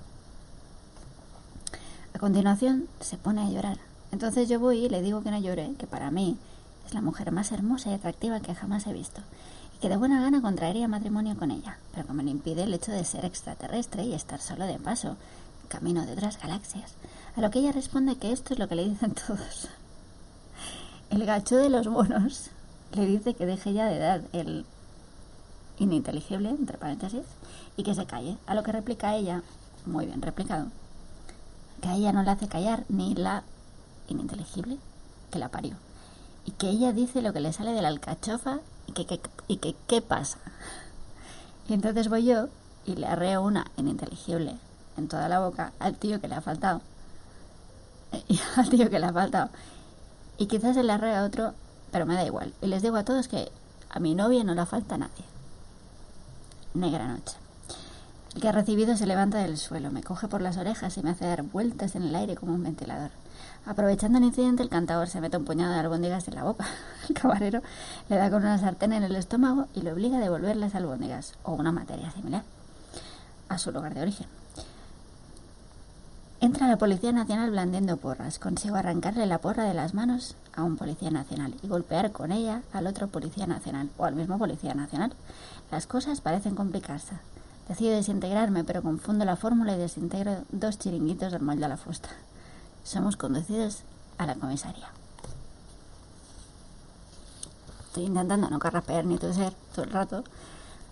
A 2.13 2.19
continuación 2.19 2.89
se 3.01 3.17
pone 3.17 3.41
a 3.41 3.49
llorar. 3.49 3.79
Entonces 4.11 4.51
yo 4.51 4.61
voy 4.61 4.85
y 4.85 4.91
le 4.91 5.01
digo 5.01 5.23
que 5.23 5.31
no 5.31 5.41
llore, 5.41 5.75
que 5.79 5.87
para 5.87 6.11
mí 6.11 6.37
es 6.87 6.93
la 6.93 7.01
mujer 7.01 7.33
más 7.33 7.53
hermosa 7.53 7.91
y 7.91 7.95
atractiva 7.95 8.41
que 8.41 8.55
jamás 8.55 8.87
he 8.87 8.93
visto 8.93 9.23
que 9.83 9.89
de 9.89 9.97
buena 9.97 10.21
gana 10.21 10.41
contraería 10.41 10.87
matrimonio 10.87 11.37
con 11.37 11.51
ella, 11.51 11.77
pero 11.93 12.07
que 12.07 12.13
me 12.13 12.23
lo 12.23 12.31
impide 12.31 12.63
el 12.63 12.73
hecho 12.73 12.93
de 12.93 13.05
ser 13.05 13.25
extraterrestre 13.25 14.05
y 14.05 14.15
estar 14.15 14.41
solo 14.41 14.65
de 14.65 14.79
paso, 14.79 15.17
camino 15.73 16.05
de 16.05 16.13
otras 16.13 16.39
galaxias. 16.39 16.93
A 17.35 17.41
lo 17.41 17.51
que 17.51 17.61
ella 17.61 17.73
responde 17.73 18.17
que 18.17 18.31
esto 18.31 18.53
es 18.53 18.59
lo 18.59 18.69
que 18.69 18.75
le 18.75 18.89
dicen 18.91 19.15
todos. 19.27 19.69
El 21.09 21.25
gacho 21.25 21.57
de 21.57 21.71
los 21.71 21.87
monos 21.87 22.51
le 22.93 23.07
dice 23.07 23.33
que 23.35 23.47
deje 23.47 23.73
ya 23.73 23.87
de 23.87 23.99
dar 23.99 24.23
el 24.33 24.67
ininteligible, 25.79 26.51
entre 26.51 26.77
paréntesis, 26.77 27.25
y 27.79 27.85
que 27.85 27.95
se 27.95 28.05
calle. 28.05 28.37
A 28.47 28.55
lo 28.55 28.63
que 28.63 28.73
replica 28.73 29.17
ella, 29.17 29.43
muy 29.87 30.05
bien 30.05 30.21
replicado, 30.21 30.67
que 31.81 31.89
a 31.89 31.95
ella 31.95 32.13
no 32.13 32.23
le 32.23 32.31
hace 32.31 32.49
callar 32.49 32.85
ni 32.91 33.15
la 33.15 33.43
ininteligible 34.09 34.77
que 35.31 35.39
la 35.39 35.49
parió. 35.49 35.77
Y 36.45 36.51
que 36.53 36.69
ella 36.69 36.93
dice 36.93 37.23
lo 37.23 37.33
que 37.33 37.41
le 37.41 37.55
sale 37.55 37.73
de 37.73 37.81
la 37.81 37.89
alcachofa 37.89 38.61
y 38.87 38.93
que, 38.93 39.21
y 39.49 39.57
que 39.57 39.75
qué 39.87 40.03
pasa. 40.03 40.39
Y 41.67 41.73
entonces 41.73 42.11
voy 42.11 42.27
yo 42.27 42.49
y 42.85 42.97
le 42.97 43.07
arreo 43.07 43.43
una 43.43 43.71
ininteligible 43.79 44.59
en 44.97 45.09
toda 45.09 45.29
la 45.29 45.41
boca 45.41 45.73
al 45.79 45.97
tío 45.97 46.21
que 46.21 46.29
le 46.29 46.35
ha 46.35 46.41
faltado. 46.41 46.81
Al 48.57 48.69
tío 48.69 48.91
que 48.91 48.99
le 48.99 49.07
ha 49.07 49.13
faltado. 49.13 49.49
Y 50.37 50.47
quizás 50.47 50.75
se 50.75 50.83
le 50.83 50.93
arreo 50.93 51.17
a 51.17 51.25
otro, 51.25 51.55
pero 51.91 52.05
me 52.05 52.15
da 52.15 52.25
igual. 52.25 52.53
Y 52.61 52.67
les 52.67 52.83
digo 52.83 52.97
a 52.97 53.05
todos 53.05 53.27
que 53.27 53.51
a 53.89 54.01
mi 54.01 54.15
novia 54.15 54.45
no 54.45 54.55
le 54.55 54.67
falta 54.67 54.99
nadie. 54.99 55.25
Negra 56.75 57.07
noche. 57.07 57.37
El 58.35 58.41
que 58.41 58.49
ha 58.49 58.53
recibido 58.53 58.97
se 58.97 59.07
levanta 59.07 59.39
del 59.39 59.59
suelo, 59.59 59.91
me 59.91 60.03
coge 60.03 60.27
por 60.27 60.41
las 60.41 60.57
orejas 60.57 60.97
y 60.97 61.03
me 61.03 61.11
hace 61.11 61.27
dar 61.27 61.43
vueltas 61.43 61.95
en 61.95 62.03
el 62.03 62.15
aire 62.15 62.35
como 62.35 62.55
un 62.55 62.63
ventilador. 62.63 63.11
Aprovechando 63.67 64.19
el 64.19 64.25
incidente, 64.25 64.63
el 64.63 64.71
cantador 64.71 65.09
se 65.09 65.21
mete 65.21 65.37
un 65.37 65.45
puñado 65.45 65.73
de 65.73 65.81
albóndigas 65.81 66.27
en 66.29 66.35
la 66.35 66.45
boca. 66.45 66.67
El 67.09 67.15
camarero 67.15 67.63
le 68.09 68.17
da 68.17 68.31
con 68.31 68.43
una 68.43 68.59
sartén 68.59 68.93
en 68.93 69.03
el 69.03 69.15
estómago 69.17 69.69
y 69.75 69.83
le 69.83 69.93
obliga 69.93 70.17
a 70.17 70.21
devolver 70.21 70.57
las 70.57 70.75
albóndigas, 70.75 71.35
o 71.43 71.53
una 71.53 71.73
materia 71.73 72.11
similar, 72.11 72.43
a 73.49 73.59
su 73.59 73.71
lugar 73.71 73.95
de 73.95 74.03
origen. 74.03 74.42
Entra 76.43 76.69
la 76.69 76.77
Policía 76.77 77.13
Nacional 77.13 77.53
blandiendo 77.53 77.97
porras. 77.97 78.39
Consigo 78.39 78.77
arrancarle 78.77 79.25
la 79.25 79.39
porra 79.39 79.65
de 79.65 79.73
las 79.73 79.95
manos 79.95 80.37
a 80.55 80.63
un 80.63 80.77
Policía 80.77 81.11
Nacional 81.11 81.55
y 81.63 81.69
golpear 81.69 82.13
con 82.13 82.33
ella 82.33 82.63
al 82.75 82.87
otro 82.87 83.09
Policía 83.09 83.47
Nacional, 83.47 83.89
o 83.97 84.05
al 84.05 84.15
mismo 84.15 84.39
Policía 84.39 84.75
Nacional. 84.75 85.15
Las 85.71 85.87
cosas 85.87 86.21
parecen 86.21 86.55
complicarse. 86.55 87.15
Decido 87.69 87.95
desintegrarme, 87.95 88.65
pero 88.65 88.83
confundo 88.83 89.25
la 89.25 89.37
fórmula 89.37 89.75
y 89.75 89.79
desintegro 89.79 90.43
dos 90.51 90.79
chiringuitos 90.79 91.33
del 91.33 91.41
molde 91.41 91.65
a 91.65 91.69
la 91.69 91.79
fusta 91.79 92.11
somos 92.85 93.17
conducidos 93.17 93.83
a 94.19 94.27
la 94.27 94.35
comisaría. 94.35 94.89
Estoy 97.87 98.05
intentando 98.05 98.49
no 98.49 98.59
carraspear 98.59 99.05
ni 99.05 99.19
toser 99.19 99.53
todo 99.75 99.85
el 99.85 99.93
rato 99.93 100.25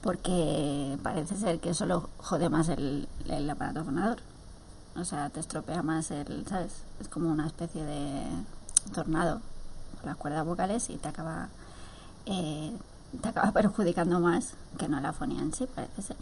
porque 0.02 0.98
parece 1.02 1.36
ser 1.36 1.60
que 1.60 1.74
solo 1.74 2.08
jode 2.18 2.48
más 2.48 2.68
el, 2.68 3.08
aparato 3.50 3.84
fonador. 3.84 4.18
O 4.96 5.04
sea, 5.04 5.30
te 5.30 5.40
estropea 5.40 5.82
más 5.82 6.10
el, 6.10 6.46
¿sabes? 6.46 6.82
Es 7.00 7.08
como 7.08 7.30
una 7.30 7.46
especie 7.46 7.84
de 7.84 8.24
tornado 8.92 9.40
con 10.00 10.08
las 10.08 10.16
cuerdas 10.16 10.44
vocales 10.44 10.90
y 10.90 10.96
te 10.96 11.08
acaba 11.08 11.48
eh, 12.26 12.76
te 13.22 13.28
acaba 13.28 13.52
perjudicando 13.52 14.20
más 14.20 14.54
que 14.78 14.88
no 14.88 15.00
la 15.00 15.12
fonía 15.12 15.42
en 15.42 15.52
sí, 15.52 15.66
parece 15.66 16.02
ser. 16.02 16.16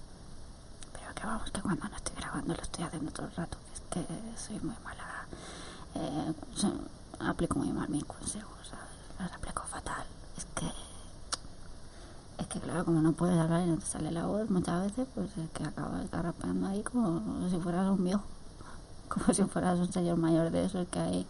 Pero 0.92 1.14
que 1.14 1.24
vamos, 1.24 1.50
que 1.50 1.60
cuando 1.60 1.88
no 1.88 1.96
estoy 1.96 2.16
grabando 2.16 2.54
lo 2.54 2.62
estoy 2.62 2.84
haciendo 2.84 3.10
todo 3.12 3.26
el 3.26 3.34
rato. 3.34 3.58
Es 3.74 3.80
que 3.90 4.06
soy 4.36 4.60
muy 4.60 4.76
mala 4.84 5.26
eh, 5.94 6.34
aplico 7.20 7.58
muy 7.58 7.72
mal 7.72 7.88
mis 7.88 8.04
consejos, 8.04 8.72
Los 9.18 9.32
aplico 9.32 9.62
fatal. 9.64 10.06
Es 10.36 10.44
que, 10.54 10.66
es 12.38 12.46
que 12.46 12.60
claro, 12.60 12.84
como 12.84 13.00
no 13.00 13.12
puedes 13.12 13.38
hablar 13.38 13.62
y 13.66 13.70
no 13.70 13.78
te 13.78 13.86
sale 13.86 14.10
la 14.10 14.26
voz 14.26 14.48
muchas 14.50 14.84
veces, 14.84 15.08
pues 15.14 15.36
es 15.36 15.50
que 15.50 15.64
acabas 15.64 16.08
rapeando 16.10 16.68
ahí 16.68 16.82
como 16.82 17.48
si 17.50 17.58
fueras 17.58 17.88
un 17.90 18.04
viejo. 18.04 18.22
Como 19.12 19.32
si 19.32 19.42
fueras 19.44 19.78
un 19.78 19.92
señor 19.92 20.16
mayor 20.16 20.50
de 20.50 20.64
esos 20.64 20.86
que 20.88 20.98
hay 20.98 21.26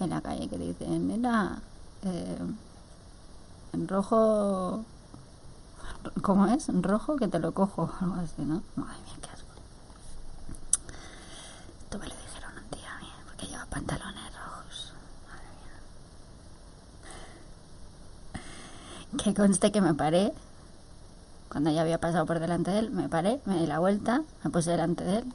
en 0.00 0.10
la 0.10 0.20
calle 0.20 0.48
que 0.48 0.58
dicen, 0.58 1.06
mira, 1.06 1.58
eh, 2.04 2.38
en 3.72 3.88
rojo, 3.88 4.84
¿cómo 6.22 6.46
es? 6.46 6.68
En 6.68 6.82
rojo 6.82 7.16
que 7.16 7.28
te 7.28 7.38
lo 7.38 7.52
cojo, 7.52 7.90
algo 8.00 8.14
así, 8.16 8.42
¿no? 8.42 8.62
Madre 8.76 8.96
mía, 9.04 9.14
qué 9.20 9.30
asco. 9.30 9.48
Esto 11.84 11.98
me 11.98 12.06
lo 12.06 12.14
lleva 13.46 13.66
pantalones 13.66 14.32
rojos. 14.34 14.92
Madre 15.28 15.46
mía. 19.12 19.22
Que 19.22 19.34
conste 19.34 19.70
que 19.72 19.80
me 19.80 19.94
paré. 19.94 20.32
Cuando 21.50 21.70
ya 21.70 21.82
había 21.82 21.98
pasado 21.98 22.24
por 22.24 22.40
delante 22.40 22.70
de 22.70 22.78
él, 22.78 22.90
me 22.90 23.10
paré, 23.10 23.40
me 23.44 23.58
di 23.58 23.66
la 23.66 23.78
vuelta, 23.78 24.22
me 24.42 24.50
puse 24.50 24.70
delante 24.70 25.04
de 25.04 25.18
él 25.18 25.34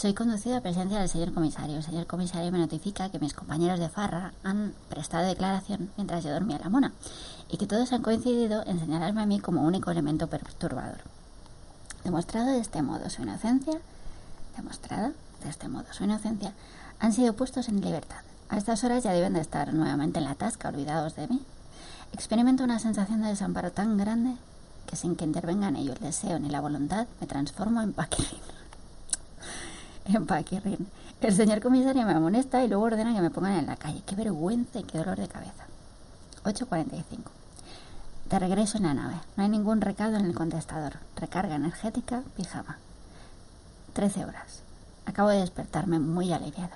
Soy 0.00 0.14
conducido 0.14 0.56
a 0.56 0.62
presencia 0.62 0.98
del 0.98 1.10
señor 1.10 1.34
comisario. 1.34 1.76
El 1.76 1.82
señor 1.82 2.06
comisario 2.06 2.50
me 2.50 2.56
notifica 2.56 3.10
que 3.10 3.18
mis 3.18 3.34
compañeros 3.34 3.78
de 3.78 3.90
farra 3.90 4.32
han 4.42 4.72
prestado 4.88 5.26
declaración 5.26 5.90
mientras 5.98 6.24
yo 6.24 6.32
dormía 6.32 6.58
la 6.58 6.70
mona 6.70 6.94
y 7.50 7.58
que 7.58 7.66
todos 7.66 7.92
han 7.92 8.00
coincidido 8.00 8.64
en 8.64 8.80
señalarme 8.80 9.20
a 9.20 9.26
mí 9.26 9.40
como 9.40 9.60
único 9.62 9.90
elemento 9.90 10.26
perturbador. 10.26 11.02
Demostrado 12.02 12.50
de 12.50 12.60
este 12.60 12.80
modo 12.80 13.10
su 13.10 13.20
inocencia, 13.20 13.78
demostrada 14.56 15.12
de 15.44 15.50
este 15.50 15.68
modo 15.68 15.84
su 15.92 16.04
inocencia, 16.04 16.54
han 16.98 17.12
sido 17.12 17.34
puestos 17.34 17.68
en 17.68 17.82
libertad. 17.82 18.22
A 18.48 18.56
estas 18.56 18.82
horas 18.84 19.04
ya 19.04 19.12
deben 19.12 19.34
de 19.34 19.42
estar 19.42 19.74
nuevamente 19.74 20.18
en 20.18 20.24
la 20.24 20.34
tasca, 20.34 20.70
olvidados 20.70 21.14
de 21.16 21.28
mí. 21.28 21.42
Experimento 22.14 22.64
una 22.64 22.78
sensación 22.78 23.20
de 23.20 23.28
desamparo 23.28 23.70
tan 23.70 23.98
grande 23.98 24.36
que 24.86 24.96
sin 24.96 25.14
que 25.14 25.26
intervengan 25.26 25.76
ellos 25.76 25.96
el 25.96 26.04
deseo 26.04 26.38
ni 26.38 26.48
la 26.48 26.62
voluntad, 26.62 27.06
me 27.20 27.26
transformo 27.26 27.82
en 27.82 27.92
paquirrín. 27.92 28.59
El 31.20 31.34
señor 31.34 31.60
comisario 31.60 32.04
me 32.06 32.12
amonesta 32.12 32.64
y 32.64 32.68
luego 32.68 32.84
ordena 32.84 33.14
que 33.14 33.20
me 33.20 33.30
pongan 33.30 33.58
en 33.58 33.66
la 33.66 33.76
calle. 33.76 34.02
Qué 34.06 34.16
vergüenza 34.16 34.80
y 34.80 34.84
qué 34.84 34.98
dolor 34.98 35.18
de 35.18 35.28
cabeza. 35.28 35.66
8.45. 36.44 37.04
De 38.30 38.38
regreso 38.38 38.78
en 38.78 38.84
la 38.84 38.94
nave. 38.94 39.16
No 39.36 39.42
hay 39.42 39.48
ningún 39.48 39.80
recado 39.80 40.16
en 40.16 40.24
el 40.24 40.34
contestador. 40.34 40.94
Recarga 41.16 41.56
energética, 41.56 42.22
pijama. 42.36 42.78
13 43.92 44.24
horas. 44.24 44.62
Acabo 45.06 45.28
de 45.28 45.40
despertarme 45.40 45.98
muy 45.98 46.32
aliviado. 46.32 46.74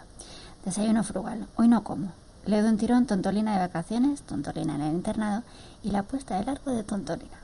Desayuno 0.64 1.02
frugal. 1.04 1.46
Hoy 1.56 1.68
no 1.68 1.84
como. 1.84 2.12
Leo 2.46 2.62
de 2.62 2.68
un 2.68 2.76
tirón 2.76 3.06
Tontolina 3.06 3.54
de 3.54 3.60
vacaciones, 3.60 4.22
Tontolina 4.22 4.74
en 4.74 4.82
el 4.82 4.92
internado 4.92 5.42
y 5.82 5.90
la 5.90 6.02
puesta 6.02 6.38
de 6.38 6.44
largo 6.44 6.72
de 6.72 6.82
Tontolina. 6.82 7.38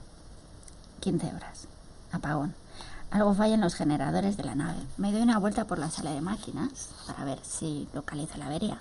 15 1.00 1.26
horas. 1.26 1.68
Apagón. 2.12 2.59
Algo 3.10 3.34
falla 3.34 3.54
en 3.54 3.60
los 3.60 3.74
generadores 3.74 4.36
de 4.36 4.44
la 4.44 4.54
nave. 4.54 4.78
Me 4.96 5.10
doy 5.10 5.22
una 5.22 5.40
vuelta 5.40 5.64
por 5.64 5.80
la 5.80 5.90
sala 5.90 6.12
de 6.12 6.20
máquinas 6.20 6.90
para 7.08 7.24
ver 7.24 7.40
si 7.42 7.88
localizo 7.92 8.38
la 8.38 8.46
avería. 8.46 8.78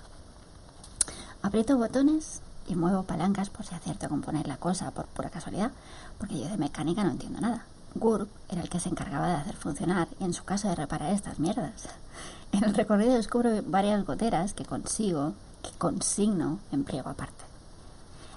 Aprieto 1.42 1.76
botones 1.76 2.40
y 2.68 2.76
muevo 2.76 3.02
palancas 3.02 3.50
por 3.50 3.66
si 3.66 3.74
acierto 3.74 4.06
a 4.06 4.08
componer 4.08 4.46
la 4.46 4.56
cosa 4.56 4.92
por 4.92 5.06
pura 5.06 5.30
casualidad, 5.30 5.72
porque 6.18 6.38
yo 6.38 6.48
de 6.48 6.58
mecánica 6.58 7.02
no 7.02 7.10
entiendo 7.10 7.40
nada. 7.40 7.64
Gurk 7.96 8.28
era 8.48 8.62
el 8.62 8.68
que 8.68 8.78
se 8.78 8.88
encargaba 8.88 9.26
de 9.26 9.34
hacer 9.34 9.56
funcionar 9.56 10.06
y 10.20 10.24
en 10.24 10.32
su 10.32 10.44
caso 10.44 10.68
de 10.68 10.76
reparar 10.76 11.12
estas 11.12 11.40
mierdas. 11.40 11.88
En 12.52 12.64
el 12.64 12.74
recorrido 12.74 13.14
descubro 13.14 13.50
varias 13.66 14.04
goteras 14.04 14.54
que 14.54 14.64
consigo, 14.64 15.34
que 15.62 15.70
consigno 15.78 16.58
en 16.72 16.84
pliego 16.84 17.08
aparte. 17.08 17.44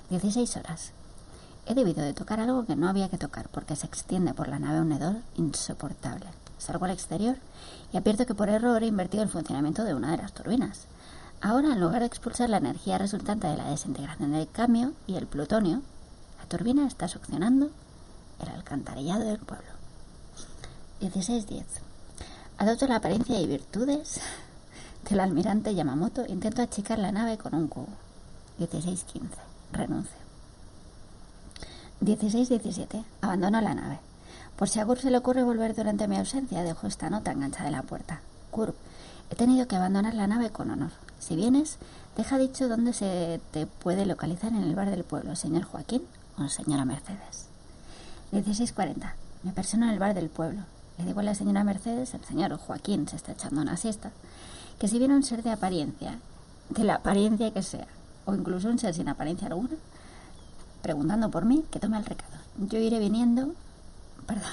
16 0.09 0.57
horas. 0.57 0.91
He 1.65 1.75
debido 1.75 2.03
de 2.03 2.13
tocar 2.13 2.41
algo 2.41 2.65
que 2.65 2.75
no 2.75 2.89
había 2.89 3.09
que 3.09 3.17
tocar 3.17 3.47
porque 3.49 3.75
se 3.75 3.87
extiende 3.87 4.33
por 4.33 4.49
la 4.49 4.59
nave 4.59 4.81
un 4.81 4.91
hedor 4.91 5.15
insoportable. 5.37 6.25
Salgo 6.57 6.85
al 6.85 6.91
exterior 6.91 7.37
y 7.93 7.97
advierto 7.97 8.25
que 8.25 8.35
por 8.35 8.49
error 8.49 8.83
he 8.83 8.87
invertido 8.87 9.23
el 9.23 9.29
funcionamiento 9.29 9.83
de 9.83 9.93
una 9.93 10.11
de 10.11 10.17
las 10.17 10.33
turbinas. 10.33 10.87
Ahora, 11.41 11.73
en 11.73 11.79
lugar 11.79 12.01
de 12.01 12.07
expulsar 12.07 12.49
la 12.49 12.57
energía 12.57 12.97
resultante 12.97 13.47
de 13.47 13.57
la 13.57 13.69
desintegración 13.69 14.31
del 14.31 14.49
cambio 14.49 14.93
y 15.07 15.15
el 15.15 15.27
plutonio, 15.27 15.81
la 16.39 16.45
turbina 16.47 16.85
está 16.85 17.07
succionando 17.07 17.69
el 18.41 18.49
alcantarillado 18.49 19.25
del 19.25 19.39
pueblo. 19.39 19.67
16.10. 21.01 21.63
Adopto 22.57 22.87
la 22.87 22.97
apariencia 22.97 23.39
y 23.39 23.47
virtudes 23.47 24.21
del 25.09 25.19
almirante 25.19 25.75
Yamamoto. 25.75 26.25
Intento 26.27 26.61
achicar 26.61 26.99
la 26.99 27.11
nave 27.11 27.37
con 27.37 27.55
un 27.55 27.67
cubo. 27.67 27.89
16.15. 28.59 29.21
Renuncio. 29.71 30.22
16-17. 32.05 33.03
Abandono 33.21 33.61
la 33.61 33.73
nave. 33.73 33.99
Por 34.57 34.69
si 34.69 34.79
a 34.79 34.85
Kurt 34.85 35.01
se 35.01 35.11
le 35.11 35.17
ocurre 35.17 35.43
volver 35.43 35.75
durante 35.75 36.07
mi 36.07 36.17
ausencia, 36.17 36.63
dejo 36.63 36.87
esta 36.87 37.09
nota 37.09 37.31
enganchada 37.31 37.67
en 37.67 37.75
la 37.75 37.83
puerta. 37.83 38.21
Kurt, 38.51 38.75
he 39.29 39.35
tenido 39.35 39.67
que 39.67 39.75
abandonar 39.75 40.13
la 40.13 40.27
nave 40.27 40.49
con 40.49 40.69
honor. 40.69 40.91
Si 41.19 41.35
vienes, 41.35 41.77
deja 42.17 42.37
dicho 42.37 42.67
dónde 42.67 42.93
se 42.93 43.39
te 43.51 43.65
puede 43.65 44.05
localizar 44.05 44.51
en 44.51 44.63
el 44.63 44.75
bar 44.75 44.89
del 44.89 45.03
pueblo, 45.03 45.35
señor 45.35 45.63
Joaquín 45.63 46.03
o 46.37 46.47
señora 46.49 46.85
Mercedes. 46.85 47.47
16.40. 48.31 49.13
Me 49.43 49.51
persono 49.51 49.85
en 49.85 49.91
el 49.91 49.99
bar 49.99 50.13
del 50.13 50.29
pueblo. 50.29 50.61
Le 50.97 51.05
digo 51.05 51.21
a 51.21 51.23
la 51.23 51.35
señora 51.35 51.63
Mercedes, 51.63 52.13
el 52.13 52.23
señor 52.23 52.55
Joaquín 52.57 53.07
se 53.07 53.15
está 53.15 53.31
echando 53.31 53.61
una 53.61 53.77
siesta, 53.77 54.11
que 54.79 54.87
si 54.87 54.99
viene 54.99 55.15
un 55.15 55.23
ser 55.23 55.41
de 55.41 55.51
apariencia, 55.51 56.19
de 56.69 56.83
la 56.83 56.95
apariencia 56.95 57.51
que 57.51 57.63
sea, 57.63 57.87
o 58.25 58.35
incluso 58.35 58.69
un 58.69 58.77
ser 58.77 58.93
sin 58.93 59.09
apariencia 59.09 59.47
alguna, 59.47 59.75
preguntando 60.83 61.31
por 61.31 61.45
mí, 61.45 61.63
que 61.71 61.79
tome 61.79 61.97
el 61.97 62.05
recado. 62.05 62.33
Yo 62.57 62.77
iré 62.77 62.99
viniendo, 62.99 63.53
perdón, 64.27 64.51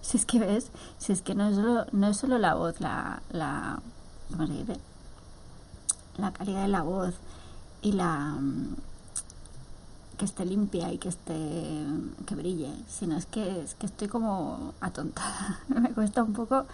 si 0.00 0.16
es 0.16 0.24
que 0.24 0.38
ves, 0.38 0.70
si 0.98 1.12
es 1.12 1.20
que 1.20 1.34
no 1.34 1.48
es 1.48 1.56
solo, 1.56 1.84
no 1.92 2.06
es 2.06 2.16
solo 2.16 2.38
la 2.38 2.54
voz, 2.54 2.80
la, 2.80 3.20
la, 3.30 3.80
¿cómo 4.30 4.46
se 4.46 4.52
dice? 4.52 4.78
La 6.16 6.32
calidad 6.32 6.62
de 6.62 6.68
la 6.68 6.82
voz 6.82 7.14
y 7.82 7.92
la 7.92 8.38
que 10.16 10.24
esté 10.24 10.46
limpia 10.46 10.92
y 10.92 10.98
que 10.98 11.08
esté 11.08 11.34
que 12.24 12.34
brille, 12.36 12.72
sino 12.88 13.16
es 13.16 13.26
que 13.26 13.62
es 13.62 13.74
que 13.74 13.86
estoy 13.86 14.06
como 14.06 14.74
atontada. 14.80 15.60
me 15.68 15.90
cuesta 15.90 16.22
un 16.22 16.34
poco 16.34 16.66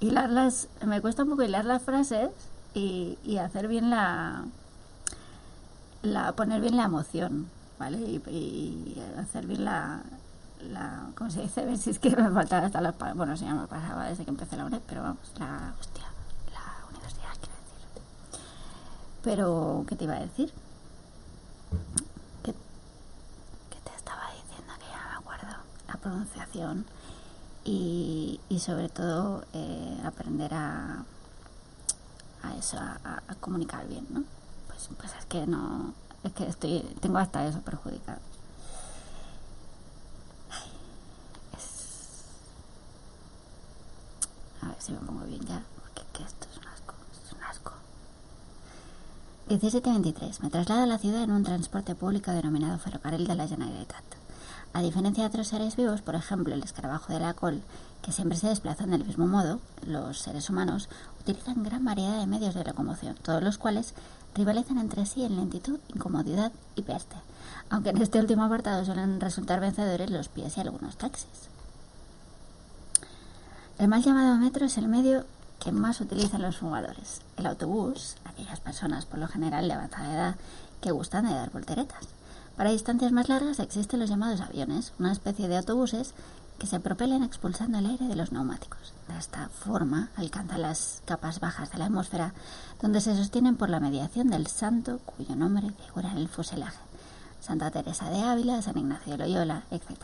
hilar 0.00 0.30
las, 0.30 0.68
me 0.84 1.02
cuesta 1.02 1.24
un 1.24 1.30
poco 1.30 1.42
hilar 1.42 1.66
las 1.66 1.82
frases 1.82 2.30
y, 2.72 3.18
y 3.22 3.36
hacer 3.36 3.68
bien 3.68 3.90
la, 3.90 4.46
la 6.00 6.32
poner 6.32 6.62
bien 6.62 6.78
la 6.78 6.84
emoción 6.84 7.57
¿vale? 7.78 7.98
Y, 7.98 9.02
hacer 9.18 9.46
bien 9.46 9.64
la, 9.64 10.02
la, 10.60 11.10
¿cómo 11.16 11.30
se 11.30 11.42
dice? 11.42 11.76
Si 11.76 11.90
es 11.90 11.98
que 11.98 12.10
me 12.10 12.30
faltaba 12.30 12.66
hasta 12.66 12.80
las 12.80 12.94
bueno, 13.14 13.36
si 13.36 13.44
ya 13.44 13.54
me 13.54 13.66
pasaba 13.66 14.06
desde 14.08 14.24
que 14.24 14.30
empecé 14.30 14.56
la 14.56 14.66
UNED, 14.66 14.80
pero 14.86 15.02
vamos, 15.02 15.32
la, 15.38 15.74
hostia, 15.78 16.04
la 16.52 16.86
universidad, 16.90 17.32
quiero 17.40 17.54
decir. 17.54 18.42
Pero, 19.22 19.84
¿qué 19.88 19.96
te 19.96 20.04
iba 20.04 20.14
a 20.14 20.20
decir? 20.20 20.52
¿Qué, 22.42 22.52
qué 23.70 23.78
te 23.84 23.96
estaba 23.96 24.22
diciendo? 24.32 24.74
Que 24.78 24.86
ya 24.86 25.08
me 25.10 25.16
acuerdo. 25.18 25.56
La 25.86 25.94
pronunciación 25.94 26.84
y, 27.64 28.40
y 28.48 28.58
sobre 28.60 28.88
todo 28.88 29.44
eh, 29.52 30.00
aprender 30.04 30.54
a, 30.54 31.04
a 32.42 32.56
eso, 32.56 32.78
a, 32.78 33.22
a 33.26 33.34
comunicar 33.36 33.86
bien, 33.86 34.06
¿no? 34.10 34.24
Pues, 34.66 34.88
pues 34.96 35.12
es 35.18 35.24
que 35.26 35.46
no 35.46 35.94
es 36.24 36.32
que 36.32 36.46
estoy, 36.46 36.80
tengo 37.00 37.18
hasta 37.18 37.46
eso 37.46 37.60
perjudicado. 37.60 38.18
A 44.62 44.66
ver 44.66 44.76
si 44.80 44.92
me 44.92 44.98
pongo 44.98 45.24
bien 45.24 45.44
ya, 45.46 45.62
porque 45.80 46.02
que 46.12 46.24
esto 46.24 46.46
es 46.50 46.58
un 46.58 46.66
asco, 46.66 46.94
es 47.24 47.32
un 47.32 47.42
asco. 47.42 47.72
1723. 49.48 50.42
Me 50.42 50.50
traslado 50.50 50.82
a 50.82 50.86
la 50.86 50.98
ciudad 50.98 51.22
en 51.22 51.30
un 51.30 51.44
transporte 51.44 51.94
público 51.94 52.32
denominado 52.32 52.78
Ferrocarril 52.78 53.26
de 53.26 53.34
la 53.36 53.46
Generalitat. 53.46 54.04
A 54.74 54.82
diferencia 54.82 55.24
de 55.24 55.28
otros 55.28 55.48
seres 55.48 55.76
vivos, 55.76 56.02
por 56.02 56.14
ejemplo 56.14 56.52
el 56.52 56.62
escarabajo 56.62 57.12
de 57.12 57.20
la 57.20 57.34
col, 57.34 57.62
que 58.02 58.12
siempre 58.12 58.36
se 58.36 58.48
desplazan 58.48 58.90
del 58.90 59.04
mismo 59.04 59.26
modo, 59.26 59.60
los 59.86 60.18
seres 60.18 60.50
humanos 60.50 60.88
utilizan 61.20 61.62
gran 61.62 61.84
variedad 61.84 62.18
de 62.18 62.26
medios 62.26 62.54
de 62.54 62.64
locomoción, 62.64 63.16
todos 63.22 63.42
los 63.42 63.58
cuales 63.58 63.94
rivalizan 64.38 64.78
entre 64.78 65.04
sí 65.04 65.24
en 65.24 65.36
lentitud, 65.36 65.80
incomodidad 65.94 66.52
y 66.76 66.82
peste, 66.82 67.16
aunque 67.70 67.90
en 67.90 68.00
este 68.00 68.20
último 68.20 68.44
apartado 68.44 68.84
suelen 68.84 69.20
resultar 69.20 69.60
vencedores 69.60 70.10
los 70.10 70.28
pies 70.28 70.56
y 70.56 70.60
algunos 70.60 70.96
taxis. 70.96 71.48
El 73.78 73.88
mal 73.88 74.02
llamado 74.02 74.38
metro 74.38 74.66
es 74.66 74.78
el 74.78 74.88
medio 74.88 75.24
que 75.58 75.72
más 75.72 76.00
utilizan 76.00 76.42
los 76.42 76.56
fumadores. 76.56 77.20
El 77.36 77.46
autobús, 77.46 78.16
aquellas 78.24 78.60
personas 78.60 79.06
por 79.06 79.18
lo 79.18 79.26
general 79.26 79.66
de 79.66 79.74
avanzada 79.74 80.14
edad 80.14 80.36
que 80.80 80.92
gustan 80.92 81.26
de 81.26 81.34
dar 81.34 81.50
volteretas. 81.50 82.06
Para 82.56 82.70
distancias 82.70 83.12
más 83.12 83.28
largas 83.28 83.58
existen 83.58 84.00
los 84.00 84.10
llamados 84.10 84.40
aviones, 84.40 84.92
una 84.98 85.12
especie 85.12 85.48
de 85.48 85.56
autobuses 85.56 86.14
que 86.58 86.66
se 86.66 86.80
propelen 86.80 87.22
expulsando 87.22 87.78
el 87.78 87.86
aire 87.86 88.08
de 88.08 88.16
los 88.16 88.32
neumáticos. 88.32 88.92
De 89.06 89.16
esta 89.16 89.48
forma 89.48 90.10
alcanzan 90.16 90.62
las 90.62 91.02
capas 91.04 91.40
bajas 91.40 91.70
de 91.70 91.78
la 91.78 91.86
atmósfera, 91.86 92.34
donde 92.82 93.00
se 93.00 93.16
sostienen 93.16 93.56
por 93.56 93.70
la 93.70 93.80
mediación 93.80 94.28
del 94.28 94.46
santo 94.48 94.98
cuyo 94.98 95.36
nombre 95.36 95.70
figura 95.70 96.10
en 96.10 96.18
el 96.18 96.28
fuselaje. 96.28 96.78
Santa 97.40 97.70
Teresa 97.70 98.10
de 98.10 98.20
Ávila, 98.20 98.60
San 98.60 98.76
Ignacio 98.76 99.12
de 99.12 99.18
Loyola, 99.18 99.62
etc. 99.70 100.02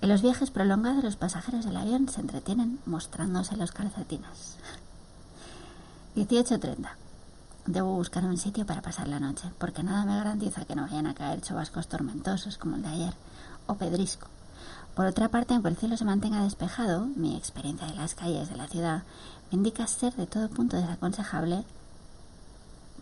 En 0.00 0.08
los 0.08 0.22
viajes 0.22 0.50
prolongados 0.50 1.04
los 1.04 1.16
pasajeros 1.16 1.64
del 1.64 1.76
avión 1.76 2.08
se 2.08 2.20
entretienen 2.20 2.80
mostrándose 2.86 3.56
los 3.56 3.72
calcetines. 3.72 4.56
18.30. 6.16 6.88
Debo 7.66 7.94
buscar 7.94 8.24
un 8.24 8.38
sitio 8.38 8.66
para 8.66 8.82
pasar 8.82 9.06
la 9.06 9.20
noche, 9.20 9.52
porque 9.58 9.82
nada 9.82 10.04
me 10.04 10.16
garantiza 10.16 10.64
que 10.64 10.74
no 10.74 10.82
vayan 10.82 11.06
a 11.06 11.14
caer 11.14 11.40
chubascos 11.40 11.86
tormentosos 11.86 12.58
como 12.58 12.76
el 12.76 12.82
de 12.82 12.88
ayer, 12.88 13.14
o 13.66 13.76
pedrisco, 13.76 14.26
por 14.94 15.06
otra 15.06 15.28
parte, 15.28 15.54
aunque 15.54 15.70
el 15.70 15.76
cielo 15.76 15.96
se 15.96 16.04
mantenga 16.04 16.42
despejado, 16.42 17.06
mi 17.16 17.36
experiencia 17.36 17.86
de 17.86 17.94
las 17.94 18.14
calles 18.14 18.50
de 18.50 18.56
la 18.56 18.68
ciudad 18.68 19.04
me 19.50 19.56
indica 19.56 19.86
ser 19.86 20.14
de 20.16 20.26
todo 20.26 20.48
punto 20.50 20.76
desaconsejable 20.76 21.64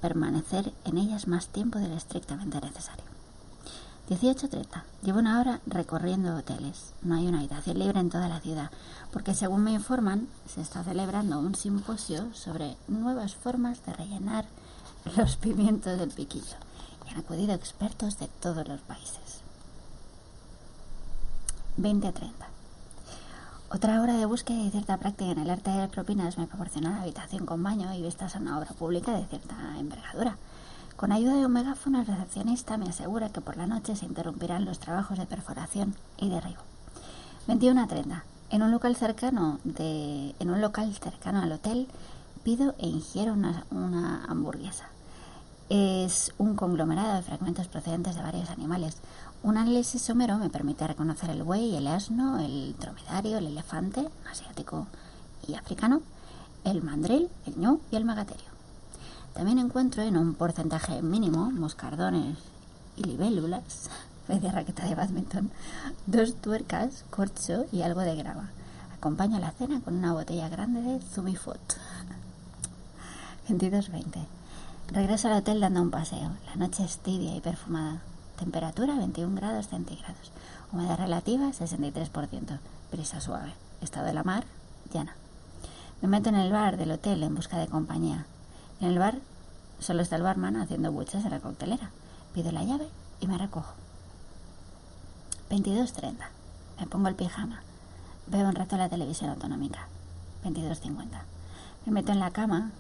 permanecer 0.01 0.73
en 0.85 0.99
ellas 0.99 1.27
más 1.27 1.49
tiempo 1.49 1.79
del 1.79 1.93
estrictamente 1.93 2.61
necesario. 2.61 3.05
18.30. 4.09 4.83
Llevo 5.03 5.21
una 5.21 5.41
hora 5.41 5.61
recorriendo 5.67 6.35
hoteles. 6.35 6.95
No 7.03 7.15
hay 7.15 7.29
una 7.29 7.39
habitación 7.39 7.79
libre 7.79 8.01
en 8.01 8.11
toda 8.11 8.29
la 8.29 8.41
ciudad, 8.41 8.71
porque 9.13 9.35
según 9.35 9.63
me 9.63 9.73
informan, 9.73 10.27
se 10.53 10.61
está 10.61 10.83
celebrando 10.83 11.39
un 11.39 11.55
simposio 11.55 12.33
sobre 12.35 12.77
nuevas 12.89 13.37
formas 13.37 13.85
de 13.87 13.93
rellenar 13.93 14.47
los 15.17 15.37
pimientos 15.37 15.99
del 15.99 16.11
piquillo. 16.11 16.57
Y 17.07 17.13
han 17.13 17.21
acudido 17.21 17.53
expertos 17.53 18.19
de 18.19 18.27
todos 18.41 18.67
los 18.67 18.81
países. 18.81 19.43
20 21.81 22.09
a 22.09 22.13
30. 22.13 22.47
Otra 23.73 24.03
hora 24.03 24.15
de 24.15 24.27
búsqueda 24.27 24.59
y 24.59 24.71
cierta 24.71 24.99
práctica 24.99 25.31
en 25.31 25.39
el 25.39 25.49
arte 25.49 25.71
de 25.71 25.89
propinas 25.89 26.37
me 26.37 26.47
proporciona 26.47 26.91
la 26.91 27.03
habitación 27.03 27.47
con 27.47 27.63
baño 27.63 27.95
y 27.95 28.03
vistas 28.03 28.37
a 28.37 28.39
una 28.39 28.59
obra 28.59 28.73
pública 28.73 29.13
de 29.13 29.25
cierta 29.27 29.55
envergadura. 29.79 30.37
Con 30.97 31.13
ayuda 31.13 31.37
de 31.37 31.47
un 31.47 31.53
megáfono, 31.53 32.01
el 32.01 32.07
recepcionista 32.07 32.77
me 32.77 32.91
asegura 32.91 33.31
que 33.31 33.41
por 33.41 33.57
la 33.57 33.67
noche 33.67 33.97
se 33.97 34.05
interrumpirán 34.05 34.67
los 34.67 34.79
trabajos 34.79 35.17
de 35.17 35.25
perforación 35.25 35.95
y 36.19 36.29
derribo. 36.29 36.61
21 37.47 37.81
a 37.81 37.87
30. 37.87 38.25
En 38.51 38.63
un 38.63 38.71
local 38.71 38.95
cercano 38.97 39.59
de, 39.65 40.35
en 40.39 40.51
un 40.51 40.61
local 40.61 40.95
cercano 40.95 41.41
al 41.41 41.53
hotel 41.53 41.89
pido 42.45 42.75
e 42.79 42.89
ingiero 42.89 43.33
una, 43.33 43.65
una 43.71 44.27
hamburguesa. 44.27 44.89
Es 45.71 46.35
un 46.37 46.57
conglomerado 46.57 47.15
de 47.15 47.23
fragmentos 47.23 47.69
procedentes 47.69 48.17
de 48.17 48.23
varios 48.23 48.51
animales. 48.51 48.99
Un 49.43 49.57
análisis 49.57 50.03
somero 50.03 50.37
me 50.37 50.51
permite 50.51 50.87
reconocer 50.87 51.31
el 51.31 51.43
buey, 51.43 51.75
el 51.75 51.87
asno, 51.87 52.41
el 52.41 52.77
dromedario, 52.79 53.39
el 53.39 53.47
elefante, 53.47 54.07
asiático 54.31 54.87
y 55.49 55.55
africano, 55.55 56.03
el 56.65 56.83
mandril, 56.83 57.31
el 57.47 57.57
ñu 57.57 57.81
y 57.91 57.97
el 57.97 58.05
magaterio. 58.05 58.51
También 59.33 59.59
encuentro 59.59 60.03
en 60.03 60.19
un 60.19 60.35
porcentaje 60.35 61.01
mínimo 61.01 61.51
moscardones 61.53 62.37
y 62.97 63.05
libélulas, 63.05 63.89
de 64.29 64.53
raqueta 64.53 64.85
de 64.85 64.95
badminton, 64.95 65.51
dos 66.07 66.35
tuercas, 66.35 67.07
corcho 67.09 67.65
y 67.73 67.81
algo 67.81 68.03
de 68.03 68.17
grava. 68.17 68.51
Acompaño 68.95 69.39
la 69.39 69.53
cena 69.53 69.81
con 69.81 69.97
una 69.97 70.13
botella 70.13 70.51
grande 70.51 70.83
de 70.83 71.01
Zumifot. 71.01 71.79
22.20. 73.49 74.27
Regreso 74.93 75.29
al 75.29 75.39
hotel 75.39 75.61
dando 75.61 75.81
un 75.81 75.91
paseo. 75.91 76.33
La 76.47 76.57
noche 76.57 76.85
es 76.85 76.99
tibia 76.99 77.35
y 77.35 77.41
perfumada. 77.41 78.03
Temperatura 78.41 78.95
21 78.95 79.37
grados 79.37 79.69
centígrados. 79.69 80.33
Humedad 80.73 80.97
relativa 80.97 81.49
63%. 81.49 82.59
Brisa 82.91 83.21
suave. 83.21 83.53
Estado 83.83 84.07
de 84.07 84.15
la 84.15 84.25
mar 84.25 84.45
llana. 84.95 85.15
Me 86.01 86.09
meto 86.09 86.31
en 86.31 86.37
el 86.37 86.51
bar 86.51 86.79
del 86.79 86.93
hotel 86.93 87.23
en 87.23 87.35
busca 87.35 87.59
de 87.59 87.67
compañía. 87.67 88.25
En 88.81 88.89
el 88.89 88.99
bar 88.99 89.19
solo 89.79 90.01
está 90.01 90.17
el 90.17 90.23
barman 90.23 90.57
haciendo 90.57 90.91
buches 90.91 91.23
en 91.27 91.33
la 91.33 91.41
coctelera. 91.41 91.91
Pido 92.33 92.51
la 92.51 92.65
llave 92.65 92.89
y 93.21 93.27
me 93.27 93.37
recojo. 93.37 93.75
22.30. 95.51 96.15
Me 96.81 96.87
pongo 96.87 97.09
el 97.09 97.17
pijama. 97.17 97.61
Veo 98.27 98.49
un 98.49 98.55
rato 98.55 98.79
la 98.79 98.89
televisión 98.89 99.29
autonómica. 99.29 99.87
22.50. 100.47 100.97
Me 101.85 101.93
meto 101.93 102.13
en 102.13 102.21
la 102.21 102.31
cama. 102.31 102.71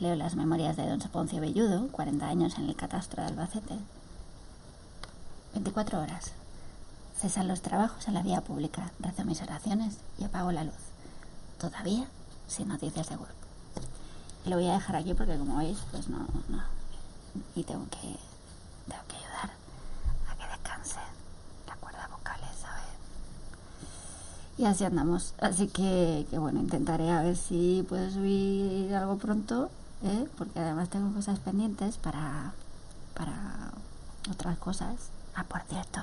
Leo 0.00 0.16
las 0.16 0.34
memorias 0.34 0.76
de 0.76 0.88
Don 0.88 1.00
Soponcio 1.00 1.40
Belludo, 1.40 1.86
40 1.92 2.26
años 2.26 2.58
en 2.58 2.64
el 2.64 2.74
catastro 2.74 3.22
de 3.22 3.28
Albacete. 3.28 3.78
24 5.54 6.00
horas. 6.00 6.32
Cesan 7.20 7.46
los 7.46 7.62
trabajos 7.62 8.08
en 8.08 8.14
la 8.14 8.22
vía 8.22 8.40
pública. 8.40 8.90
Rezo 8.98 9.24
mis 9.24 9.40
oraciones 9.40 9.98
y 10.18 10.24
apago 10.24 10.50
la 10.50 10.64
luz. 10.64 10.74
Todavía 11.58 12.06
sin 12.48 12.68
noticias 12.68 13.08
de 13.08 13.16
web. 13.16 13.28
Lo 14.46 14.56
voy 14.56 14.68
a 14.68 14.74
dejar 14.74 14.96
aquí 14.96 15.14
porque 15.14 15.38
como 15.38 15.58
veis, 15.58 15.78
pues 15.92 16.08
no, 16.08 16.18
no. 16.48 16.62
Y 17.54 17.62
tengo 17.62 17.84
que, 17.88 17.98
tengo 18.88 19.02
que 19.08 19.16
ayudar 19.16 19.50
a 20.28 20.36
que 20.36 20.46
descanse 20.52 20.98
la 21.66 21.76
cuerda 21.76 22.08
vocales, 22.08 22.50
¿sabes? 22.60 22.84
Y 24.58 24.64
así 24.64 24.84
andamos. 24.84 25.34
Así 25.40 25.68
que, 25.68 26.26
que 26.30 26.38
bueno, 26.38 26.60
intentaré 26.60 27.10
a 27.10 27.22
ver 27.22 27.36
si 27.36 27.86
puedo 27.88 28.10
subir 28.10 28.92
algo 28.94 29.16
pronto, 29.18 29.70
¿eh? 30.02 30.28
porque 30.36 30.58
además 30.58 30.90
tengo 30.90 31.14
cosas 31.14 31.38
pendientes 31.38 31.96
para, 31.96 32.52
para 33.14 33.70
otras 34.30 34.58
cosas. 34.58 35.13
Ah, 35.34 35.44
por 35.44 35.60
cierto, 35.62 36.00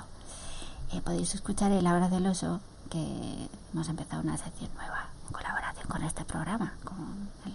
eh, 0.92 1.00
podéis 1.00 1.34
escuchar 1.34 1.72
el 1.72 1.86
Hora 1.86 2.08
del 2.08 2.26
Oso, 2.26 2.60
que 2.90 3.48
hemos 3.72 3.88
empezado 3.88 4.22
una 4.22 4.36
sección 4.36 4.70
nueva 4.74 5.08
en 5.26 5.32
colaboración 5.32 5.86
con 5.88 6.02
este 6.02 6.24
programa, 6.24 6.74
con 6.84 7.28
el 7.46 7.52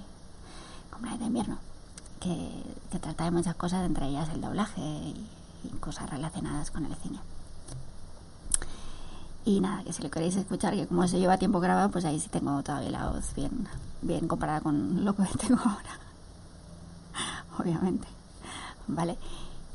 Comunidad 0.90 1.20
de 1.20 1.26
Invierno, 1.26 1.58
que, 2.20 2.64
que 2.92 3.00
trata 3.00 3.26
de 3.26 3.32
muchas 3.32 3.56
cosas, 3.56 3.86
entre 3.86 4.08
ellas 4.08 4.30
el 4.30 4.42
doblaje 4.42 4.82
y, 4.82 5.30
y 5.64 5.70
cosas 5.80 6.10
relacionadas 6.10 6.72
con 6.72 6.86
el 6.86 6.96
cine. 6.96 7.20
Y 9.46 9.62
nada, 9.62 9.84
que 9.84 9.94
si 9.94 10.04
lo 10.04 10.10
queréis 10.10 10.36
escuchar, 10.36 10.74
que 10.74 10.88
como 10.88 11.08
se 11.08 11.20
lleva 11.20 11.38
tiempo 11.38 11.60
grabado, 11.60 11.90
pues 11.90 12.04
ahí 12.06 12.20
sí 12.20 12.28
tengo 12.28 12.62
todavía 12.64 12.90
la 12.90 13.10
voz 13.10 13.34
bien, 13.36 13.68
bien 14.02 14.28
comparada 14.28 14.62
con 14.62 15.06
lo 15.06 15.16
que 15.16 15.24
tengo 15.48 15.62
ahora. 15.62 16.00
Obviamente. 17.60 18.08
¿Vale? 18.88 19.18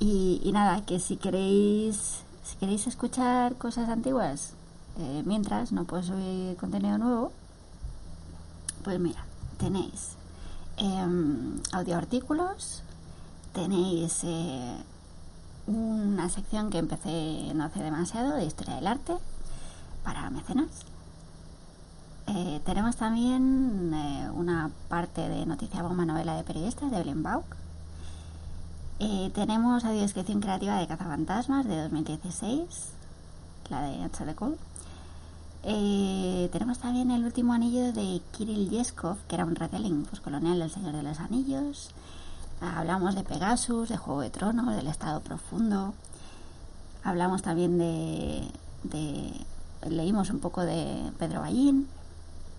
Y, 0.05 0.51
nada, 0.53 0.85
que 0.85 0.99
si 0.99 1.17
queréis, 1.17 2.25
si 2.43 2.57
queréis 2.57 2.89
escuchar 2.89 3.55
cosas 3.55 3.89
antiguas, 3.89 4.55
eh, 4.99 5.23
mientras 5.25 5.71
no 5.71 5.85
puedo 5.85 6.03
subir 6.03 6.57
contenido 6.57 6.99
nuevo, 6.99 7.31
pues 8.83 8.99
mira, 8.99 9.25
tenéis 9.59 10.17
eh, 10.79 11.07
audio 11.71 11.97
artículos, 11.97 12.83
tenéis 13.53 14.25
una 15.69 16.29
sección 16.29 16.71
que 16.71 16.79
empecé 16.79 17.53
no 17.55 17.65
hace 17.65 17.81
demasiado 17.81 18.35
de 18.35 18.45
historia 18.45 18.75
del 18.75 18.89
arte 18.89 19.15
para 20.03 20.29
mecenas. 20.31 20.85
Eh, 22.27 22.61
tenemos 22.65 22.97
también 22.97 23.93
eh, 23.95 24.31
una 24.35 24.71
parte 24.89 25.29
de 25.29 25.45
Noticia 25.45 25.83
Bomba 25.83 26.05
Novela 26.05 26.37
de 26.37 26.45
Periodistas 26.45 26.91
de 26.91 26.97
Evelyn 26.97 27.23
Bauk. 27.23 27.62
Eh, 29.05 29.33
tenemos 29.35 29.85
audiodescripción 29.85 30.41
creativa 30.41 30.79
de 30.79 30.87
Cazafantasmas 30.87 31.67
de 31.67 31.77
2016, 31.83 32.91
la 33.69 33.83
de 33.83 34.05
H. 34.05 34.25
de 34.25 34.35
Cole. 34.37 34.57
Eh, 35.65 36.49
tenemos 36.53 36.79
también 36.79 37.11
el 37.11 37.25
último 37.25 37.53
anillo 37.53 37.93
de 37.93 38.23
Kirill 38.31 38.71
Yeskov, 38.71 39.17
que 39.27 39.35
era 39.35 39.45
un 39.45 39.57
retelling 39.57 40.05
postcolonial 40.05 40.61
del 40.61 40.71
Señor 40.71 40.95
de 40.95 41.03
los 41.03 41.19
Anillos. 41.19 41.91
Hablamos 42.61 43.17
de 43.17 43.25
Pegasus, 43.25 43.89
de 43.89 43.97
Juego 43.97 44.21
de 44.21 44.31
Tronos, 44.31 44.73
del 44.77 44.87
Estado 44.87 45.21
Profundo. 45.21 45.95
Hablamos 47.03 47.43
también 47.43 47.79
de, 47.79 48.47
de 48.85 49.33
leímos 49.91 50.31
un 50.31 50.39
poco 50.39 50.61
de 50.61 51.11
Pedro 51.19 51.41
Ballín 51.41 51.89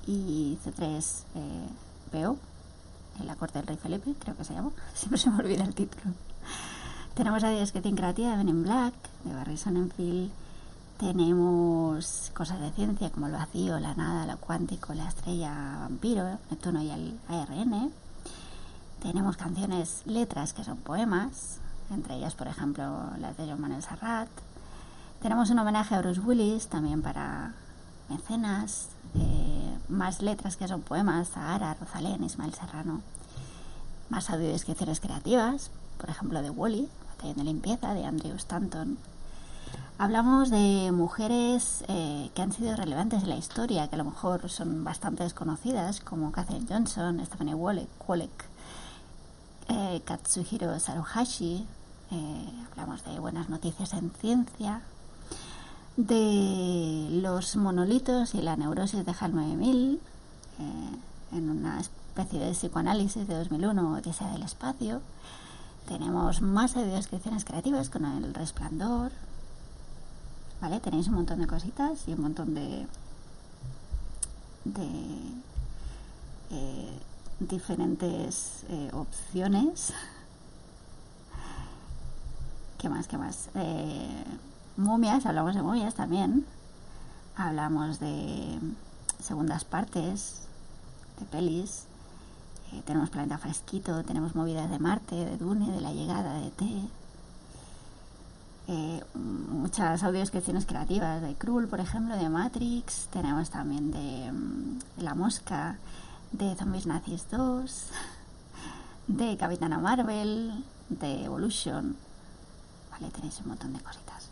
y 0.08 0.58
C3 0.65 1.23
eh, 1.36 2.36
en 3.19 3.27
la 3.27 3.36
corte 3.36 3.60
del 3.60 3.67
rey 3.67 3.77
Felipe, 3.77 4.13
creo 4.19 4.36
que 4.36 4.43
se 4.43 4.53
llama. 4.53 4.71
Siempre 4.93 5.17
se 5.17 5.29
me 5.29 5.38
olvida 5.38 5.63
el 5.63 5.73
título. 5.73 6.13
Tenemos 7.15 7.43
a 7.43 7.49
Descripción 7.49 7.95
Creativa 7.95 8.32
de 8.32 8.38
Ben 8.38 8.49
in 8.49 8.63
Black, 8.63 8.93
de 9.23 9.34
Barry 9.34 9.58
Sonnenfeld. 9.58 10.32
Tenemos 10.97 12.32
cosas 12.34 12.60
de 12.62 12.71
ciencia 12.71 13.10
como 13.10 13.27
el 13.27 13.34
vacío, 13.34 13.79
la 13.79 13.93
nada, 13.95 14.25
lo 14.25 14.38
cuántico, 14.38 14.93
la 14.93 15.08
estrella 15.08 15.77
vampiro, 15.79 16.39
Neptuno 16.49 16.82
y 16.82 16.89
el 16.91 17.19
ARN. 17.27 17.91
Tenemos 19.01 19.36
canciones, 19.36 20.03
letras 20.06 20.53
que 20.53 20.63
son 20.63 20.77
poemas, 20.77 21.60
entre 21.91 22.15
ellas, 22.15 22.36
por 22.36 22.47
ejemplo, 22.47 23.10
las 23.19 23.36
de 23.38 23.47
John 23.47 23.60
Manuel 23.60 23.84
Serrat. 23.84 24.29
Tenemos 25.21 25.49
un 25.49 25.60
homenaje 25.60 25.95
a 25.95 26.01
Bruce 26.01 26.21
Willis, 26.21 26.67
también 26.67 27.01
para 27.01 27.53
mecenas. 28.10 28.89
Eh, 29.15 29.77
más 29.89 30.21
letras 30.21 30.56
que 30.56 30.67
son 30.67 30.82
poemas, 30.82 31.29
Zahara, 31.29 31.75
Rosalén, 31.75 32.23
Ismael 32.23 32.53
Serrano. 32.53 33.01
Más 34.10 34.29
audiodescripciones 34.29 34.99
creativas, 34.99 35.71
por 35.97 36.10
ejemplo, 36.10 36.41
de 36.41 36.49
Wally, 36.49 36.89
Batallón 37.10 37.38
de 37.38 37.43
Limpieza, 37.43 37.93
de 37.93 38.06
Andrew 38.06 38.36
Stanton. 38.36 38.97
Hablamos 39.97 40.49
de 40.49 40.91
mujeres 40.91 41.84
eh, 41.88 42.29
que 42.34 42.41
han 42.41 42.51
sido 42.51 42.75
relevantes 42.75 43.23
en 43.23 43.29
la 43.29 43.38
historia, 43.38 43.88
que 43.88 43.95
a 43.95 43.99
lo 43.99 44.06
mejor 44.06 44.49
son 44.49 44.84
bastante 44.84 45.23
desconocidas, 45.23 45.99
como 45.99 46.32
Catherine 46.32 46.65
Johnson, 46.67 47.23
Stephanie 47.25 47.53
Wallach 47.53 47.88
eh, 49.69 50.01
Katsuhiro 50.03 50.77
Saruhashi. 50.79 51.65
Eh, 52.12 52.65
hablamos 52.71 53.03
de 53.06 53.19
buenas 53.19 53.49
noticias 53.49 53.93
en 53.93 54.12
ciencia, 54.12 54.82
de 55.97 57.08
los 57.21 57.56
monolitos 57.56 58.36
y 58.36 58.41
la 58.41 58.56
neurosis 58.56 59.06
de 59.06 59.15
HAL 59.19 59.36
9000, 59.36 59.99
eh, 60.60 61.38
en 61.38 61.49
una 61.49 61.79
especie 61.79 62.39
de 62.39 62.51
psicoanálisis 62.51 63.27
de 63.27 63.36
2001, 63.36 63.93
Odisea 63.93 64.32
del 64.32 64.43
Espacio. 64.43 65.01
Tenemos 65.88 66.41
más 66.41 66.76
audiodescripciones 66.78 67.43
creativas 67.43 67.89
con 67.89 68.06
el 68.06 68.34
resplandor, 68.34 69.12
¿vale? 70.62 70.80
Tenéis 70.80 71.08
un 71.08 71.15
montón 71.15 71.39
de 71.39 71.48
cositas 71.48 72.08
y 72.08 72.13
un 72.13 72.22
montón 72.22 72.56
de, 72.56 72.88
de 74.63 74.88
eh, 76.52 77.00
diferentes 77.39 78.63
eh, 78.69 78.89
opciones. 78.93 79.93
¿Qué 82.78 82.88
más? 82.89 83.08
¿Qué 83.08 83.17
más? 83.17 83.50
Eh, 83.56 84.24
momias, 84.78 85.26
hablamos 85.26 85.56
de 85.56 85.62
momias 85.62 85.96
también. 85.96 86.46
Hablamos 87.36 88.00
de 88.00 88.60
segundas 89.19 89.65
partes, 89.65 90.43
de 91.19 91.26
pelis. 91.26 91.88
Tenemos 92.81 93.09
Planeta 93.09 93.38
Fresquito, 93.38 94.03
tenemos 94.03 94.36
movidas 94.36 94.69
de 94.69 94.79
Marte, 94.79 95.15
de 95.15 95.38
Dune, 95.38 95.71
de 95.71 95.81
la 95.81 95.93
llegada 95.93 96.33
de 96.39 96.49
T. 96.51 96.65
Eh, 98.67 99.03
muchas 99.13 100.03
audioscripciones 100.03 100.65
creativas 100.65 101.21
de 101.21 101.36
Krull, 101.36 101.67
por 101.67 101.79
ejemplo, 101.79 102.15
de 102.15 102.29
Matrix. 102.29 103.07
Tenemos 103.12 103.49
también 103.49 103.91
de, 103.91 104.31
mm, 104.31 105.01
La 105.03 105.15
Mosca, 105.15 105.77
de 106.31 106.55
Zombies 106.55 106.86
Nazis 106.86 107.25
2, 107.29 107.88
de 109.07 109.38
Capitana 109.38 109.79
Marvel, 109.79 110.63
de 110.89 111.25
Evolution. 111.25 111.95
Vale, 112.91 113.09
tenéis 113.12 113.39
un 113.41 113.49
montón 113.49 113.73
de 113.73 113.79
cositas. 113.79 114.29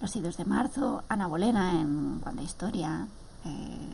Los 0.00 0.14
idos 0.16 0.36
de 0.36 0.44
marzo, 0.44 1.02
Ana 1.08 1.26
Bolena 1.26 1.80
en 1.80 2.20
Cuando 2.22 2.42
Historia. 2.42 3.06
Eh, 3.44 3.92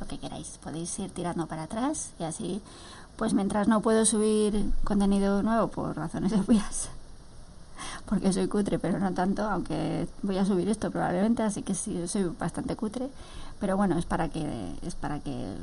lo 0.00 0.06
que 0.06 0.18
queráis. 0.18 0.58
Podéis 0.62 0.98
ir 0.98 1.10
tirando 1.10 1.46
para 1.46 1.64
atrás 1.64 2.10
y 2.18 2.24
así, 2.24 2.62
pues 3.16 3.34
mientras 3.34 3.68
no 3.68 3.80
puedo 3.80 4.04
subir 4.04 4.72
contenido 4.84 5.42
nuevo 5.42 5.68
por 5.68 5.96
razones 5.96 6.32
obvias, 6.48 6.90
porque 8.06 8.32
soy 8.32 8.48
cutre, 8.48 8.78
pero 8.78 8.98
no 8.98 9.12
tanto, 9.12 9.42
aunque 9.42 10.08
voy 10.22 10.38
a 10.38 10.44
subir 10.44 10.68
esto 10.68 10.90
probablemente, 10.90 11.42
así 11.42 11.62
que 11.62 11.74
sí, 11.74 12.06
soy 12.08 12.24
bastante 12.38 12.76
cutre. 12.76 13.08
Pero 13.60 13.76
bueno, 13.76 13.98
es 13.98 14.06
para 14.06 14.28
que, 14.28 14.76
es 14.82 14.94
para 14.94 15.18
que 15.18 15.54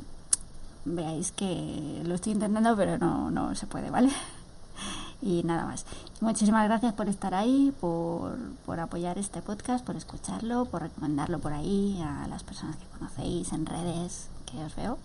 veáis 0.84 1.32
que 1.32 2.02
lo 2.04 2.14
estoy 2.14 2.32
intentando, 2.32 2.76
pero 2.76 2.98
no, 2.98 3.30
no 3.30 3.54
se 3.54 3.66
puede, 3.66 3.90
¿vale? 3.90 4.10
Y 5.22 5.42
nada 5.44 5.64
más. 5.64 5.86
Muchísimas 6.20 6.64
gracias 6.66 6.92
por 6.92 7.08
estar 7.08 7.34
ahí, 7.34 7.72
por, 7.80 8.36
por 8.66 8.80
apoyar 8.80 9.18
este 9.18 9.42
podcast, 9.42 9.84
por 9.84 9.96
escucharlo, 9.96 10.66
por 10.66 10.82
recomendarlo 10.82 11.38
por 11.38 11.52
ahí 11.52 12.00
a 12.02 12.28
las 12.28 12.42
personas 12.42 12.76
que 12.76 12.86
conocéis 12.98 13.52
en 13.52 13.66
redes, 13.66 14.28
que 14.44 14.62
os 14.62 14.74
veo. 14.76 14.98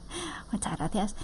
Muchas 0.52 0.76
gracias. 0.76 1.14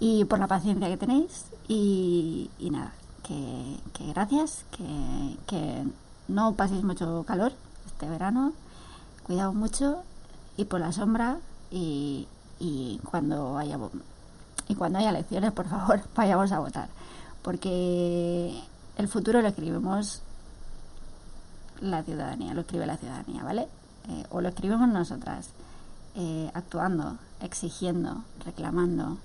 Y 0.00 0.24
por 0.24 0.38
la 0.38 0.46
paciencia 0.46 0.88
que 0.88 0.96
tenéis. 0.96 1.46
Y, 1.68 2.50
nada, 2.70 2.92
que, 3.22 3.76
que 3.92 4.06
gracias, 4.12 4.64
que, 4.70 5.36
que 5.46 5.84
no 6.28 6.54
paséis 6.54 6.82
mucho 6.82 7.24
calor 7.26 7.52
este 7.86 8.08
verano. 8.08 8.52
Cuidado 9.26 9.52
mucho 9.52 10.02
y 10.56 10.64
por 10.64 10.80
la 10.80 10.92
sombra 10.92 11.38
y, 11.70 12.26
y 12.58 13.00
cuando 13.10 13.56
haya 13.58 13.78
y 14.68 14.74
cuando 14.74 14.98
haya 14.98 15.10
elecciones 15.10 15.52
por 15.52 15.66
favor 15.66 16.00
vayamos 16.14 16.52
a 16.52 16.58
votar 16.58 16.88
porque 17.42 18.62
el 18.96 19.08
futuro 19.08 19.40
lo 19.40 19.48
escribimos 19.48 20.22
la 21.80 22.02
ciudadanía 22.02 22.54
lo 22.54 22.60
escribe 22.62 22.86
la 22.86 22.96
ciudadanía 22.96 23.42
vale 23.42 23.68
eh, 24.08 24.24
o 24.30 24.40
lo 24.40 24.48
escribimos 24.48 24.88
nosotras 24.88 25.50
eh, 26.14 26.50
actuando 26.54 27.16
exigiendo 27.40 28.24
reclamando 28.44 29.18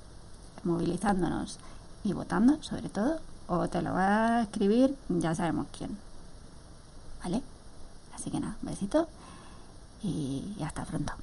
movilizándonos 0.63 1.59
y 2.03 2.13
votando 2.13 2.61
sobre 2.63 2.89
todo 2.89 3.19
o 3.47 3.67
te 3.67 3.81
lo 3.81 3.93
va 3.93 4.37
a 4.37 4.41
escribir 4.43 4.95
ya 5.09 5.35
sabemos 5.35 5.67
quién 5.77 5.97
vale 7.23 7.41
así 8.15 8.31
que 8.31 8.39
nada 8.39 8.55
besito 8.61 9.07
y 10.01 10.55
hasta 10.63 10.85
pronto 10.85 11.13